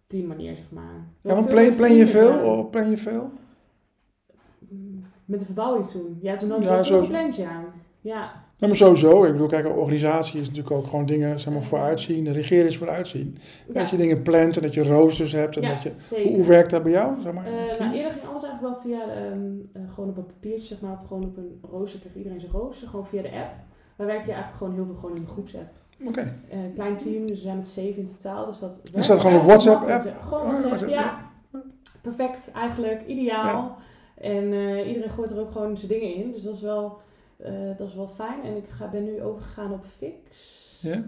die 0.08 0.24
manier, 0.28 0.56
zeg 0.56 0.72
maar. 0.72 1.08
Ja, 1.22 1.36
veel 1.36 1.46
plan, 1.48 1.66
met 1.66 1.76
plan 1.76 1.94
je 1.96 2.08
veel? 2.08 2.58
Of 2.58 2.70
plan 2.70 2.90
je 2.90 2.98
veel? 2.98 3.30
Met 5.26 5.40
de 5.40 5.46
verbouwing 5.46 5.88
toen. 5.88 6.20
Ja, 6.22 6.36
toen 6.36 6.50
had 6.50 6.60
ik 6.60 6.66
Ja, 6.66 6.84
zo- 6.84 6.94
veel 6.96 7.04
gepland, 7.06 7.36
ja. 8.02 8.43
Ja, 8.58 8.60
Ja, 8.60 8.68
maar 8.68 8.76
sowieso. 8.76 9.24
Ik 9.24 9.32
bedoel, 9.32 9.48
kijk, 9.48 9.66
een 9.66 9.72
organisatie 9.72 10.40
is 10.40 10.48
natuurlijk 10.48 10.76
ook 10.76 10.86
gewoon 10.88 11.06
dingen 11.06 11.40
zeg 11.40 11.54
maar, 11.54 11.64
vooruitzien. 11.64 12.34
Regeren 12.34 12.68
is 12.68 12.78
vooruitzien. 12.78 13.38
ja. 13.68 13.74
Dat 13.82 13.90
je 13.90 13.98
dingen 13.98 14.22
plant 14.22 14.56
en 14.56 14.62
dat 14.62 14.74
je 14.74 14.84
roosters 14.84 15.32
hebt. 15.32 15.56
En 15.56 15.62
ja 15.62 15.74
dat 15.74 15.84
je, 15.84 15.92
zeker. 15.98 16.26
hoe, 16.26 16.36
hoe 16.36 16.46
werkt 16.46 16.70
dat 16.70 16.84
bij 16.84 16.92
jou? 16.92 17.14
Zeg 17.24 17.34
maar, 17.34 17.46
Eh, 17.46 17.80
nou, 17.80 17.94
eerder 17.94 18.12
ging 18.12 18.26
alles 18.30 18.44
eigenlijk 18.44 18.62
wel 18.62 18.76
via 18.84 19.02
ehm, 19.02 19.52
eh, 19.74 19.94
gewoon 19.94 20.10
op 20.10 20.18
een 20.18 20.26
papiertje, 20.26 20.68
zeg 20.68 20.82
maar, 20.82 20.92
of 21.02 21.08
gewoon 21.08 21.24
op 21.24 21.38
een 21.38 21.60
rooster. 21.72 22.00
Kreeg 22.00 22.16
iedereen 22.16 22.40
zijn 22.40 22.52
rooster, 22.52 22.88
gewoon 22.88 23.06
via 23.06 23.22
de 23.22 23.32
app. 23.32 23.52
Wij 23.96 24.06
werken 24.08 24.26
hier 24.26 24.34
eigenlijk 24.34 24.58
gewoon 24.58 24.74
heel 24.74 24.86
veel 24.86 24.96
gewoon 24.96 25.16
in 25.16 25.22
een 25.22 25.28
groepsapp. 25.28 25.72
Oké. 26.08 26.36
Eh, 26.50 26.58
klein 26.74 26.98
team, 26.98 27.28
dus 27.28 27.38
we 27.38 27.44
zijn 27.44 27.58
met 27.58 27.68
zeven 27.68 28.00
in 28.00 28.06
totaal. 28.06 28.46
Dus 28.46 28.60
dat 28.60 28.80
Is 28.94 29.08
dat 29.08 29.20
gewoon 29.20 29.40
een 29.40 29.46
WhatsApp-app? 29.46 30.16
Gewoon 30.22 30.42
Oh, 30.42 30.48
WhatsApp, 30.48 30.70
WhatsApp, 30.70 30.92
ja. 30.92 31.32
Perfect 32.02 32.52
eigenlijk, 32.52 33.08
ideaal. 33.08 33.76
En 34.18 34.44
iedereen 34.88 35.10
gooit 35.10 35.32
er 35.32 35.40
ook 35.40 35.52
gewoon 35.52 35.78
zijn 35.78 35.92
dingen 35.92 36.16
in. 36.16 36.32
Dus 36.32 36.44
dat 36.44 36.54
is 36.56 36.62
wel, 36.62 36.98
eh, 37.38 37.52
dat 37.78 37.88
is 37.88 37.96
wel 37.96 38.08
fijn. 38.08 38.44
En 38.44 38.56
ik 38.58 38.66
ga, 38.78 38.88
ben 38.90 39.04
nu 39.04 39.22
overgegaan 39.24 39.72
op 39.72 39.86
Fix. 39.98 40.62
Ja? 40.82 41.04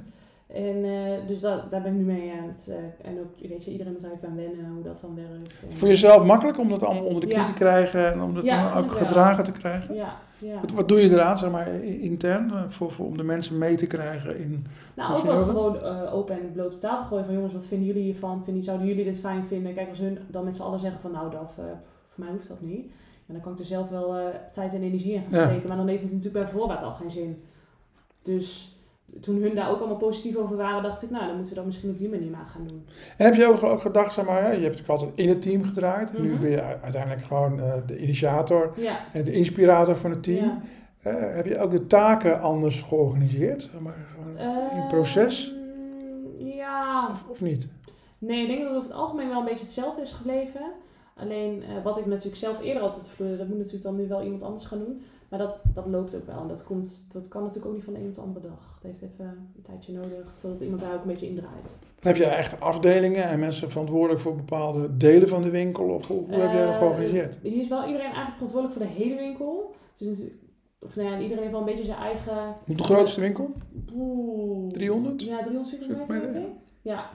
En 0.48 0.84
eh, 0.84 1.28
dus 1.28 1.42
dat, 1.42 1.72
daar 1.72 1.82
ben 1.82 1.92
ik 1.92 1.98
nu 1.98 2.04
mee 2.04 2.32
aan 2.42 2.48
het... 2.48 2.68
eh, 2.70 3.08
en 3.12 3.20
ook, 3.20 3.50
weet 3.50 3.64
je, 3.64 3.72
iedereen 3.72 3.92
moet 3.94 4.04
even 4.04 4.28
aan 4.30 4.36
wennen 4.36 4.70
hoe 4.74 4.84
dat 4.84 5.00
dan 5.02 5.16
werkt. 5.16 5.64
En- 5.72 5.78
Voor 5.78 5.88
jezelf 5.88 6.26
makkelijk 6.26 6.60
om 6.60 6.70
dat 6.70 6.84
allemaal 6.84 7.04
onder 7.06 7.22
de 7.22 7.28
knie 7.28 7.40
Ja. 7.40 7.46
te 7.46 7.54
krijgen 7.54 8.12
en 8.14 8.22
om 8.22 8.34
dat 8.34 8.44
Ja, 8.44 8.74
dan 8.74 8.84
ook 8.84 8.92
gedragen 8.92 9.44
te 9.44 9.52
krijgen? 9.52 9.96
Ja, 9.96 10.18
ja. 10.38 10.60
Wat, 10.62 10.72
wat 10.72 10.88
doe 10.88 11.02
je 11.02 11.10
eraan, 11.10 11.38
zeg 11.38 11.52
maar, 11.52 11.84
intern, 11.84 12.72
voor, 12.72 12.92
voor, 12.92 13.06
om 13.06 13.18
de 13.18 13.24
mensen 13.24 13.58
mee 13.58 13.76
te 13.76 13.88
krijgen 13.88 14.38
in... 14.40 14.66
Nou, 14.94 15.14
ook 15.18 15.24
wat 15.26 15.34
over? 15.36 15.46
gewoon 15.46 15.82
open 16.12 16.40
en 16.42 16.52
bloot 16.52 16.74
op 16.74 16.80
tafel 16.80 17.06
gooien 17.06 17.26
van 17.26 17.34
jongens, 17.34 17.54
wat 17.54 17.66
vinden 17.66 17.88
jullie 17.88 18.04
hiervan? 18.04 18.44
Vinden, 18.44 18.64
zouden 18.64 18.88
jullie 18.88 19.04
dit 19.04 19.20
fijn 19.20 19.46
vinden? 19.46 19.74
Kijk, 19.74 19.90
als 19.90 20.00
hun 20.00 20.18
dan 20.28 20.44
met 20.44 20.56
z'n 20.56 20.62
allen 20.62 20.80
zeggen 20.80 21.00
van 21.02 21.12
nou, 21.12 21.34
eh, 21.34 21.40
voor 21.50 21.66
mij 22.16 22.30
hoeft 22.30 22.48
dat 22.48 22.62
niet. 22.62 22.92
En 23.28 23.34
dan 23.34 23.42
kan 23.42 23.52
ik 23.52 23.60
er 23.60 23.66
zelf 23.66 23.90
wel 23.90 24.16
eh, 24.16 24.26
tijd 24.52 24.74
en 24.74 24.82
energie 24.84 25.14
in 25.14 25.22
gaan 25.22 25.40
Ja. 25.40 25.46
steken, 25.48 25.68
maar 25.68 25.78
dan 25.78 25.88
heeft 25.88 26.04
het 26.04 26.12
natuurlijk 26.14 26.44
bij 26.46 26.54
voorbaat 26.54 26.84
al 26.84 26.92
geen 26.92 27.12
zin. 27.12 27.44
Dus 28.22 28.70
toen 29.22 29.42
hun 29.42 29.56
daar 29.56 29.70
ook 29.70 29.78
allemaal 29.80 29.98
positief 29.98 30.36
over 30.36 30.56
waren, 30.58 30.84
dacht 30.84 31.04
ik, 31.04 31.10
nou, 31.10 31.26
dan 31.26 31.34
moeten 31.34 31.50
we 31.52 31.58
dat 31.58 31.66
misschien 31.66 31.90
op 31.90 31.98
die 31.98 32.10
manier 32.10 32.30
maar 32.32 32.46
gaan 32.54 32.68
doen. 32.68 32.86
En 33.18 33.26
heb 33.26 33.36
je 33.36 33.48
ook, 33.48 33.64
ook 33.64 33.82
gedacht, 33.82 34.14
zeg 34.14 34.26
maar, 34.26 34.42
je 34.44 34.48
hebt 34.50 34.62
natuurlijk 34.62 34.90
altijd 34.90 35.12
in 35.16 35.30
het 35.30 35.42
team 35.42 35.64
gedraaid. 35.64 36.12
En 36.16 36.22
nu 36.22 36.32
Mhm. 36.32 36.42
ben 36.42 36.50
je 36.52 36.62
uiteindelijk 36.62 37.26
gewoon 37.26 37.60
eh, 37.60 37.74
de 37.88 37.98
initiator 37.98 38.74
Ja. 38.76 38.98
en 39.14 39.24
de 39.24 39.32
inspirator 39.32 39.96
van 39.96 40.10
het 40.12 40.24
team. 40.24 40.46
ja. 40.46 40.62
Eh, 41.02 41.36
heb 41.36 41.46
je 41.46 41.60
ook 41.60 41.72
de 41.72 41.88
taken 41.88 42.42
anders 42.42 42.82
georganiseerd? 42.82 43.62
Zeg 43.62 43.80
maar, 43.82 44.06
gewoon 44.16 44.38
in 44.82 44.88
proces? 44.88 45.54
Ehm, 46.40 46.46
ja, 46.48 47.08
Of, 47.12 47.24
of 47.30 47.42
niet? 47.42 47.72
Nee, 48.20 48.42
ik 48.42 48.48
denk 48.48 48.60
dat 48.62 48.68
het 48.70 48.78
over 48.78 48.90
het 48.90 49.00
algemeen 49.00 49.28
wel 49.28 49.40
een 49.40 49.46
beetje 49.46 49.64
hetzelfde 49.66 50.02
is 50.02 50.12
gebleven. 50.12 50.62
Alleen 51.16 51.64
eh, 51.64 51.84
wat 51.84 51.98
ik 51.98 52.06
natuurlijk 52.06 52.36
zelf 52.36 52.62
eerder 52.62 52.84
op 52.84 52.94
de 52.94 53.10
vloer, 53.10 53.38
dat 53.38 53.48
moet 53.48 53.58
natuurlijk 53.58 53.84
dan 53.84 53.96
nu 53.96 54.08
wel 54.08 54.24
iemand 54.24 54.44
anders 54.44 54.66
gaan 54.66 54.80
doen. 54.80 55.02
Maar 55.30 55.40
dat, 55.40 55.64
dat 55.74 55.86
loopt 55.86 56.16
ook 56.16 56.26
wel. 56.26 56.40
En 56.42 56.48
dat, 56.48 56.64
komt, 56.64 57.06
dat 57.12 57.28
kan 57.28 57.42
natuurlijk 57.42 57.68
ook 57.68 57.74
niet 57.74 57.84
van 57.84 57.94
de 57.94 58.00
een 58.00 58.08
op 58.08 58.14
de 58.16 58.22
andere 58.22 58.48
dag. 58.48 58.78
Dat 58.82 58.92
heeft 58.92 59.02
even 59.02 59.26
een 59.56 59.62
tijdje 59.62 59.94
nodig, 59.94 60.36
zodat 60.42 60.62
iemand 60.62 60.82
daar 60.82 60.94
ook 60.94 61.02
een 61.02 61.08
beetje 61.08 61.28
indraait. 61.28 61.80
Dan 62.00 62.14
heb 62.14 62.16
je 62.16 62.26
echt 62.26 62.60
afdelingen 62.60 63.24
en 63.24 63.40
mensen 63.40 63.70
verantwoordelijk 63.70 64.20
voor 64.22 64.36
bepaalde 64.36 64.98
delen 64.98 65.28
van 65.28 65.42
de 65.42 65.50
winkel? 65.50 65.86
Of 65.90 66.08
hoe, 66.08 66.24
heb 66.28 66.52
jij 66.52 66.66
dat 66.66 66.74
Eh, 66.74 66.78
georganiseerd? 66.78 67.40
Hier 67.42 67.60
is 67.60 67.68
wel 67.68 67.86
iedereen 67.86 68.06
eigenlijk 68.06 68.36
verantwoordelijk 68.36 68.80
voor 68.80 68.88
de 68.88 69.04
hele 69.04 69.16
winkel. 69.16 69.76
Natuurlijk- 70.00 70.34
of 70.80 70.96
nou 70.96 71.10
ja, 71.10 71.20
iedereen 71.20 71.38
heeft 71.40 71.52
wel 71.52 71.60
een 71.60 71.66
beetje 71.66 71.86
zijn 71.86 71.98
eigen... 71.98 72.56
Hoe 72.66 72.76
de 72.76 72.84
grootste 72.84 73.22
winkel? 73.22 73.52
Oeh. 73.96 74.72
300? 74.72 75.22
Ja, 75.22 75.42
300 75.42 75.70
vierkante 75.70 76.14
Meter, 76.14 76.34
denk 76.34 76.46
ik. 76.46 76.52
Ja. 76.82 77.10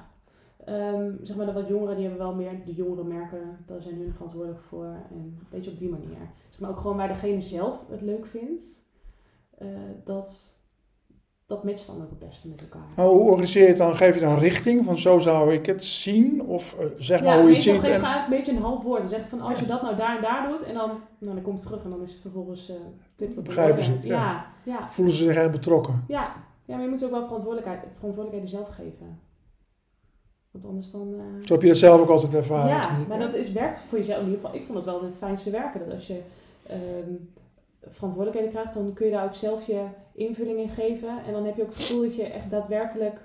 Ehm, 0.65 1.13
zeg 1.23 1.37
maar 1.37 1.47
de 1.47 1.53
wat 1.53 1.69
jongeren, 1.69 1.97
die 1.97 2.07
hebben 2.07 2.27
wel 2.27 2.35
meer 2.35 2.65
de 2.65 2.75
jongere 2.75 3.05
merken. 3.05 3.59
Daar 3.67 3.81
zijn 3.81 3.97
hun 3.97 4.13
verantwoordelijk 4.13 4.61
voor. 4.61 4.85
En 4.85 5.17
een 5.17 5.47
beetje 5.51 5.71
op 5.71 5.79
die 5.79 5.89
manier. 5.89 6.19
Zeg 6.49 6.61
maar 6.61 6.71
ook 6.71 6.77
gewoon 6.81 6.97
waar 6.97 7.09
degene 7.09 7.41
zelf 7.41 7.85
het 7.91 8.01
leuk 8.01 8.27
vindt. 8.27 8.63
eh, 9.59 9.67
dat, 10.05 10.59
dat 11.47 11.65
matcht 11.65 11.87
dan 11.87 12.03
ook 12.03 12.11
het 12.11 12.19
beste 12.19 12.49
met 12.49 12.61
elkaar. 12.61 12.87
Maar 12.97 13.07
hoe 13.07 13.21
organiseer 13.21 13.63
je 13.63 13.69
het 13.69 13.77
dan? 13.77 13.95
Geef 13.95 14.15
je 14.15 14.21
dan 14.21 14.39
richting 14.39 14.85
van 14.85 14.99
zo 14.99 15.19
zou 15.19 15.53
ik 15.53 15.67
het 15.67 15.85
zien? 15.85 16.43
Of 16.43 16.77
uh, 16.81 16.87
zeg 16.99 17.23
maar 17.23 17.41
hoe 17.41 17.49
je 17.49 17.55
het 17.55 17.63
ziet? 17.63 17.87
ik 17.87 17.93
En... 17.93 18.05
een 18.05 18.31
beetje 18.31 18.53
een 18.53 18.63
half 18.63 18.83
woord. 18.83 19.01
Dan 19.01 19.09
zeg 19.09 19.29
van 19.29 19.41
als 19.41 19.61
je 19.61 19.67
dat 19.67 19.83
nou 19.83 19.97
daar 19.97 20.17
en 20.17 20.23
daar 20.23 20.49
doet 20.49 20.63
en 20.63 20.75
dan, 20.75 20.91
nou, 21.19 21.35
dan 21.35 21.43
komt 21.43 21.59
het 21.59 21.67
terug 21.67 21.85
en 21.85 21.91
dan 21.91 22.03
is 22.03 22.13
het 22.13 22.21
vervolgens 22.21 22.71
uh, 22.71 22.77
tipt 23.17 23.39
op 23.39 23.45
de 23.45 23.49
Begrijpen 23.51 23.83
ze 23.83 23.91
het, 23.91 24.03
ja. 24.03 24.15
Ja, 24.15 24.47
ja, 24.63 24.89
Voelen 24.89 25.15
ze 25.15 25.25
zich 25.25 25.35
echt 25.35 25.51
betrokken? 25.51 26.05
ja. 26.09 26.49
Ja, 26.65 26.77
maar 26.77 26.85
je 26.85 26.91
moet 26.91 27.05
ook 27.05 27.11
wel 27.11 27.25
verantwoordelijkheid, 27.25 27.81
verantwoordelijkheden 27.95 28.49
zelf 28.49 28.69
geven. 28.69 29.21
Want 30.51 30.65
anders 30.65 30.91
dan... 30.91 31.15
eh, 31.15 31.47
Zo 31.47 31.53
heb 31.53 31.63
je 31.63 31.69
dat 31.69 31.77
zelf 31.77 32.01
ook 32.01 32.09
altijd 32.09 32.35
ervaren? 32.35 32.69
ja, 32.69 32.99
maar 33.09 33.19
dat 33.19 33.35
is, 33.35 33.53
werkt 33.53 33.79
voor 33.79 33.99
jezelf 33.99 34.19
in 34.21 34.25
ieder 34.29 34.41
geval. 34.41 34.57
Ik 34.57 34.65
vond 34.65 34.77
het 34.77 34.87
wel 34.87 35.03
het 35.05 35.17
fijnste 35.17 35.51
werken. 35.51 35.81
Dat 35.81 35.91
als 35.93 36.07
je 36.07 36.23
ehm, 36.67 37.11
verantwoordelijkheden 37.81 38.51
krijgt, 38.51 38.75
dan 38.75 38.93
kun 38.93 39.07
je 39.07 39.13
daar 39.13 39.25
ook 39.25 39.35
zelf 39.35 39.67
je 39.67 39.87
invulling 40.15 40.59
in 40.59 40.69
geven. 40.69 41.25
En 41.27 41.33
dan 41.33 41.45
heb 41.45 41.57
je 41.57 41.63
ook 41.63 41.69
het 41.69 41.77
gevoel 41.77 42.03
dat 42.03 42.15
je 42.17 42.25
echt 42.25 42.51
daadwerkelijk 42.51 43.21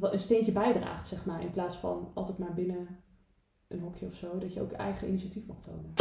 een 0.00 0.20
steentje 0.20 0.52
bijdraagt, 0.52 1.08
zeg 1.08 1.26
maar. 1.26 1.42
In 1.42 1.50
plaats 1.50 1.76
van 1.76 2.10
altijd 2.14 2.38
maar 2.38 2.54
binnen 2.54 2.88
een 3.68 3.80
hokje 3.80 4.06
of 4.06 4.14
zo. 4.14 4.38
Dat 4.38 4.52
je 4.54 4.60
ook 4.60 4.72
eigen 4.72 5.08
initiatief 5.08 5.46
mag 5.46 5.60
tonen. 5.60 5.92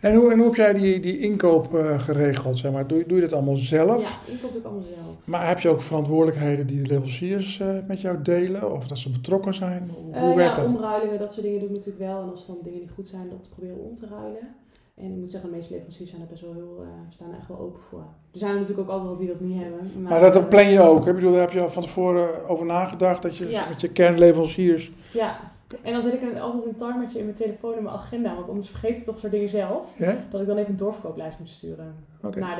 En, 0.00 0.14
hoe, 0.14 0.30
en 0.32 0.36
hoe 0.38 0.46
heb 0.46 0.54
jij 0.54 0.72
die, 0.74 1.00
die 1.00 1.18
inkoop 1.18 1.74
eh, 1.74 2.00
geregeld? 2.00 2.58
Zeg 2.58 2.72
maar? 2.72 2.86
doe, 2.86 3.04
doe 3.06 3.16
je 3.16 3.22
dat 3.22 3.32
allemaal 3.32 3.56
zelf? 3.56 4.02
Ja, 4.26 4.32
inkoop 4.32 4.50
doe 4.50 4.60
ik 4.60 4.66
allemaal 4.66 4.84
zelf. 4.94 5.14
Maar 5.24 5.48
heb 5.48 5.58
je 5.60 5.68
ook 5.68 5.82
verantwoordelijkheden 5.82 6.66
die 6.66 6.76
de 6.82 6.88
leveranciers 6.88 7.60
eh, 7.60 7.68
met 7.86 8.00
jou 8.00 8.22
delen? 8.22 8.72
Of 8.72 8.86
dat 8.86 8.98
ze 8.98 9.10
betrokken 9.10 9.54
zijn? 9.54 9.90
Hoe, 9.94 10.18
hoe 10.18 10.36
werkt 10.36 10.56
ja, 10.56 10.62
dat? 10.62 10.74
omruilingen, 10.74 11.18
dat 11.18 11.32
soort 11.32 11.44
dingen 11.44 11.58
doe 11.60 11.68
ik 11.68 11.74
natuurlijk 11.74 12.04
wel. 12.04 12.22
En 12.22 12.30
als 12.30 12.46
dan 12.46 12.56
dingen 12.62 12.80
niet 12.80 12.90
goed 12.94 13.06
zijn, 13.06 13.28
dan 13.28 13.40
te 13.40 13.48
proberen 13.48 13.78
om 13.88 13.94
te 13.94 14.06
ruilen. 14.10 14.54
En 14.94 15.06
ik 15.06 15.16
moet 15.16 15.30
zeggen, 15.30 15.50
de 15.50 15.56
meeste 15.56 15.72
leveranciers 15.72 16.10
zijn 16.10 16.22
er 16.22 16.28
best 16.28 16.42
wel 16.42 16.52
heel, 16.52 16.84
staan 17.08 17.30
er 17.30 17.38
echt 17.38 17.48
wel 17.48 17.58
open 17.58 17.82
voor. 17.90 18.04
Er 18.32 18.38
zijn 18.38 18.52
er 18.52 18.58
natuurlijk 18.60 18.88
ook 18.88 18.94
altijd 18.94 19.08
wel 19.10 19.18
die 19.18 19.28
dat 19.28 19.40
niet 19.40 19.58
hebben. 19.62 19.90
Maar, 20.02 20.20
Maar 20.20 20.32
dat 20.32 20.48
plan 20.48 20.68
je 20.70 20.80
ook. 20.80 21.04
hè? 21.04 21.08
Ik 21.10 21.14
bedoel, 21.14 21.32
daar 21.32 21.40
heb 21.40 21.50
je 21.52 21.60
al 21.60 21.70
van 21.70 21.82
tevoren 21.82 22.48
over 22.48 22.66
nagedacht 22.66 23.22
dat 23.22 23.36
je 23.36 23.48
Ja. 23.50 23.68
met 23.68 23.80
je 23.80 23.88
kernleveranciers. 23.88 24.92
Ja, 25.12 25.38
en 25.82 25.92
dan 25.92 26.02
zet 26.02 26.12
ik 26.12 26.22
een, 26.22 26.40
altijd 26.40 26.64
een 26.64 26.74
timertje 26.74 27.18
in 27.18 27.24
mijn 27.24 27.36
telefoon 27.36 27.76
in 27.76 27.82
mijn 27.82 27.94
agenda, 27.94 28.34
want 28.34 28.48
anders 28.48 28.68
vergeet 28.68 28.96
ik 28.96 29.06
dat 29.06 29.18
soort 29.18 29.32
dingen 29.32 29.48
zelf. 29.48 29.88
Ja? 29.96 30.16
Dat 30.30 30.40
ik 30.40 30.46
dan 30.46 30.56
even 30.56 30.70
een 30.70 30.76
doorverkooplijst 30.76 31.38
moet 31.38 31.48
sturen 31.48 31.94
Oké. 32.22 32.38
naar 32.38 32.56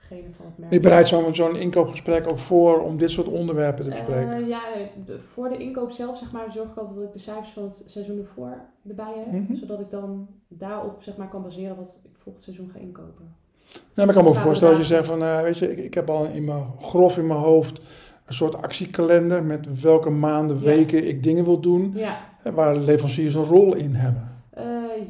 degene 0.00 0.28
van 0.32 0.46
het 0.46 0.58
merk. 0.58 0.72
Je 0.72 0.80
bereidt 0.80 1.08
zo'n 1.08 1.56
inkoopgesprek 1.56 2.26
ook 2.28 2.38
voor 2.38 2.80
om 2.82 2.96
dit 2.98 3.10
soort 3.10 3.26
onderwerpen 3.28 3.84
te 3.84 3.90
bespreken. 3.90 4.32
Eh, 4.32 4.48
ja, 4.48 4.60
de- 5.06 5.20
voor 5.20 5.48
de 5.48 5.56
inkoop 5.58 5.90
zelf 5.90 6.18
zeg 6.18 6.32
maar, 6.32 6.52
zorg 6.52 6.68
ik 6.70 6.76
altijd 6.76 6.96
dat 6.96 7.04
ik 7.04 7.12
de 7.12 7.18
cijfers 7.18 7.48
van 7.48 7.62
het 7.62 7.84
seizoen 7.86 8.18
ervoor 8.18 8.58
erbij 8.88 9.12
heb. 9.16 9.32
Mhm. 9.32 9.54
Zodat 9.54 9.80
ik 9.80 9.90
dan 9.90 10.28
daarop 10.48 11.02
zeg 11.02 11.16
maar, 11.16 11.28
kan 11.28 11.42
baseren 11.42 11.76
wat 11.76 12.00
ik 12.04 12.10
volgend 12.18 12.44
seizoen 12.44 12.70
ga 12.72 12.78
inkopen. 12.78 13.34
Nou, 13.72 13.82
maar 13.94 14.08
ik 14.08 14.14
kan 14.14 14.22
me 14.22 14.28
ook 14.28 14.34
Ja, 14.36 14.42
voorstellen 14.42 14.74
dat 14.78 14.86
je 14.86 14.94
zegt 14.94 15.06
van, 15.06 15.22
eh, 15.22 15.40
weet 15.42 15.58
je, 15.58 15.70
ik, 15.72 15.78
ik 15.84 15.94
heb 15.94 16.10
al 16.10 16.24
in 16.24 16.44
mijn, 16.44 16.64
grof 16.80 17.18
in 17.18 17.26
mijn 17.26 17.40
hoofd 17.40 17.80
een 18.26 18.34
soort 18.34 18.62
actiekalender 18.62 19.42
met 19.42 19.80
welke 19.80 20.10
maanden, 20.10 20.56
Ja. 20.56 20.62
weken 20.62 21.08
ik 21.08 21.22
dingen 21.22 21.44
wil 21.44 21.60
doen, 21.60 21.92
Ja, 21.94 22.16
waar 22.54 22.76
leveranciers 22.76 23.34
een 23.34 23.44
rol 23.44 23.74
in 23.74 23.94
hebben. 23.94 24.30
Eh, 24.50 24.64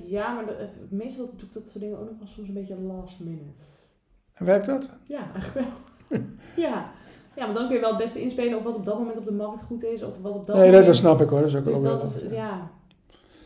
ja 0.06 0.32
maar 0.34 0.46
de- 0.46 0.52
eh, 0.52 0.66
meestal 0.88 1.30
doe 1.36 1.46
ik 1.48 1.52
dat 1.52 1.68
soort 1.68 1.80
dingen 1.84 1.98
ook 1.98 2.08
nog 2.08 2.18
wel 2.18 2.26
soms 2.26 2.48
een 2.48 2.54
beetje 2.54 2.76
last 2.80 3.20
minute. 3.20 3.60
En 4.32 4.44
werkt 4.44 4.66
dat? 4.66 4.90
Ja, 5.06 5.32
eigenlijk 5.34 5.66
wel. 6.08 6.20
ja. 6.66 6.90
ja, 7.36 7.42
want 7.44 7.54
dan 7.54 7.66
kun 7.66 7.74
je 7.74 7.80
wel 7.80 7.90
het 7.90 7.98
beste 7.98 8.20
inspelen 8.22 8.58
op 8.58 8.64
wat 8.64 8.76
op 8.76 8.84
dat 8.84 8.98
moment 8.98 9.18
op 9.18 9.24
de 9.24 9.32
markt 9.32 9.62
goed 9.62 9.84
is. 9.84 10.02
Of 10.02 10.12
wat 10.22 10.32
op 10.34 10.46
dat 10.46 10.56
nee, 10.56 10.64
dat, 10.64 10.70
moment... 10.70 10.86
dat 10.86 10.96
snap 10.96 11.20
ik 11.20 11.28
hoor. 11.28 11.38
Dat 11.38 11.48
is 11.48 11.54
ook 11.56 11.64
Dus 11.64 11.78
wel 11.80 11.82
dat 11.98 12.04
is, 12.22 12.30
ja. 12.30 12.70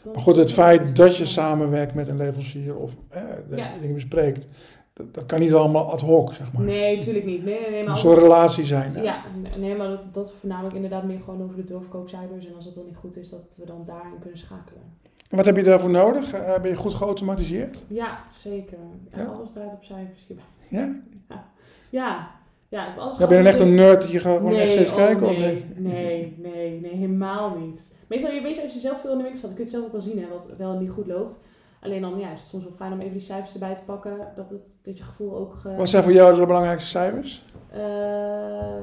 Maar 0.05 0.19
goed, 0.23 0.37
het 0.37 0.53
feit 0.53 0.97
dat 0.97 1.17
je 1.17 1.27
samenwerkt 1.27 1.95
met 1.95 2.09
een 2.09 2.17
leverancier 2.17 2.77
of 2.77 2.91
eh, 3.09 3.23
Ja. 3.57 3.73
dingen 3.81 3.95
bespreekt, 3.95 4.49
dat, 4.97 5.15
dat 5.15 5.27
kan 5.27 5.41
niet 5.41 5.53
allemaal 5.55 5.91
ad 5.91 6.01
hoc, 6.01 6.33
zeg 6.33 6.53
maar. 6.53 6.63
Nee, 6.63 6.97
natuurlijk 6.97 7.25
niet. 7.25 7.45
Nee, 7.45 7.61
nee, 7.61 7.71
nee. 7.71 7.85
Maar 7.85 7.99
zo'n 7.99 8.15
relatie 8.15 8.65
zijn. 8.65 9.03
Ja, 9.03 9.23
nee, 9.57 9.77
maar 9.77 9.89
dat, 9.89 10.15
dat 10.15 10.33
voornamelijk 10.33 10.75
inderdaad 10.75 11.05
meer 11.05 11.21
gewoon 11.25 11.43
over 11.43 11.57
de 11.57 11.65
doorverkoopcijfers. 11.65 12.47
En 12.47 12.55
als 12.55 12.65
dat 12.65 12.75
dan 12.75 12.85
niet 12.85 12.97
goed 12.97 13.17
is, 13.17 13.29
dat 13.29 13.47
we 13.57 13.67
dan 13.67 13.83
daarin 13.87 14.19
kunnen 14.21 14.39
schakelen. 14.39 14.83
En 15.31 15.37
wat 15.37 15.47
heb 15.47 15.57
je 15.57 15.63
daarvoor 15.63 15.91
nodig? 15.91 16.33
Eh, 16.33 16.61
ben 16.61 16.71
je 16.71 16.77
goed 16.77 16.95
geautomatiseerd? 16.95 17.85
Ja, 17.87 18.19
zeker. 18.37 18.79
Ja, 19.13 19.19
Ja? 19.19 19.25
Alles 19.25 19.51
draait 19.53 19.73
op 19.73 19.85
cijfers 19.85 20.25
hierbij. 20.27 20.45
Ja? 20.69 20.95
Ja, 21.91 22.31
ja. 22.69 22.83
ik 22.83 22.89
heb 22.89 22.99
alles 22.99 23.19
ja 23.19 23.27
ben 23.27 23.37
je 23.37 23.43
dan 23.43 23.53
echt 23.53 23.61
een 23.61 23.75
nerd 23.75 24.03
dat 24.03 24.11
je 24.11 24.19
gewoon 24.19 24.55
echt 24.55 24.73
steeds 24.73 24.91
oh, 24.91 24.97
kijken? 24.97 25.27
nee, 25.27 25.57
Of 25.57 25.65
niet? 25.65 25.79
nee, 25.79 26.37
nee, 26.39 26.81
nee, 26.81 26.95
helemaal 26.95 27.59
niet. 27.59 27.97
Meestal, 28.09 28.31
je 28.33 28.41
weet 28.41 28.57
je, 28.57 28.63
als 28.63 28.73
je 28.73 28.79
zelf 28.79 29.01
veel 29.01 29.11
in 29.11 29.17
de 29.17 29.23
winkel 29.23 29.39
staat, 29.39 29.57
dan 29.57 29.59
kun 29.59 29.71
je 29.71 29.77
het 29.77 29.81
zelf 29.81 29.95
ook 29.95 30.05
wel 30.05 30.13
zien 30.13 30.23
hè, 30.23 30.29
wat 30.29 30.57
wel 30.59 30.79
niet 30.79 30.91
goed 30.91 31.07
loopt. 31.07 31.41
Alleen 31.87 32.01
dan 32.01 32.19
ja, 32.19 32.33
is 32.33 32.41
het 32.41 32.49
soms 32.49 32.65
wel 32.65 32.73
fijn 32.77 32.93
om 32.93 33.01
even 33.01 33.13
die 33.13 33.21
cijfers 33.21 33.53
erbij 33.53 33.75
te 33.75 33.83
pakken, 33.85 34.19
dat, 34.35 34.51
het, 34.51 34.79
dat 34.83 34.99
je 34.99 35.05
gevoel 35.05 35.37
ook... 35.37 35.55
ge- 35.55 35.77
Wat 35.77 35.89
zijn 35.89 36.03
voor 36.03 36.13
jou 36.13 36.41
de 36.41 36.47
belangrijkste 36.47 36.89
cijfers? 36.89 37.45
Eh, 37.71 38.81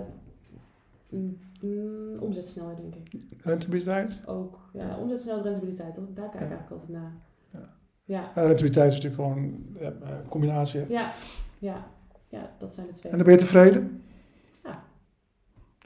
mm, 1.10 1.38
mm, 1.62 2.20
omzetsnelheid, 2.20 2.78
denk 2.78 2.96
ik. 2.96 3.22
Rentabiliteit? 3.42 4.22
Ook. 4.26 4.60
Ja, 4.74 4.98
omzetsnelheid, 4.98 5.46
rentabiliteit, 5.46 5.96
dat, 5.96 6.16
daar 6.16 6.30
kijk 6.30 6.44
ik 6.44 6.50
Ja. 6.50 6.56
eigenlijk 6.56 6.72
altijd 6.72 6.90
naar. 7.02 7.12
Ja. 7.52 7.60
Ja, 8.06 8.32
Ja, 8.36 8.42
rentabiliteit 8.42 8.92
is 8.92 9.02
natuurlijk 9.02 9.22
gewoon 9.22 9.38
een 9.80 10.28
combinatie. 10.30 10.80
hè. 10.80 10.86
ja, 10.90 11.12
ja, 11.60 11.86
ja, 12.28 12.52
dat 12.60 12.74
zijn 12.74 12.88
de 12.88 12.94
twee. 12.94 13.12
En 13.12 13.18
dan 13.18 13.28
ben 13.28 13.36
je 13.36 13.42
tevreden? 13.42 14.04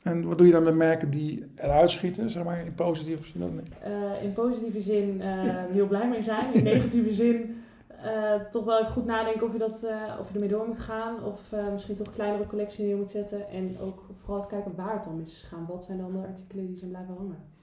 En 0.08 0.28
wat 0.28 0.38
doe 0.38 0.48
je 0.48 0.54
dan 0.54 0.64
met 0.64 0.76
merken 0.76 1.10
die 1.10 1.46
eruit 1.56 1.90
schieten, 1.90 2.32
zeg 2.32 2.44
maar, 2.44 2.66
in 2.66 2.76
positieve 2.76 3.28
zin 3.28 3.44
of 3.44 3.52
niet? 3.52 3.70
Eh, 3.82 4.24
in 4.24 4.34
positieve 4.34 4.82
zin 4.82 5.22
eh, 5.22 5.28
heel 5.72 5.88
blij 5.88 6.08
mee 6.08 6.22
zijn. 6.24 6.54
In 6.54 6.64
negatieve 6.64 7.14
zin 7.14 7.62
eh, 8.04 8.34
toch 8.52 8.66
wel 8.66 8.80
even 8.80 8.92
goed 8.92 9.06
nadenken 9.06 9.46
of 9.46 9.52
je, 9.54 9.58
dat, 9.60 9.88
of 10.20 10.28
je 10.28 10.34
ermee 10.34 10.50
door 10.50 10.66
moet 10.66 10.80
gaan. 10.80 11.24
Of 11.24 11.54
misschien 11.72 11.96
toch 11.96 12.08
een 12.08 12.14
kleinere 12.14 12.48
collectie 12.48 12.86
neer 12.86 12.98
moet 12.98 13.10
zetten. 13.10 13.50
En 13.50 13.78
ook 13.82 14.04
vooral 14.22 14.38
even 14.38 14.50
kijken 14.50 14.76
waar 14.76 14.94
het 14.94 15.04
dan 15.04 15.18
mis 15.18 15.28
is 15.32 15.44
gegaan. 15.44 15.66
Wat 15.68 15.84
zijn 15.84 15.98
dan 15.98 16.12
de 16.12 16.28
artikelen 16.28 16.68
die 16.68 16.78
zijn 16.78 16.90
blijven 16.90 17.16
hangen. 17.18 17.56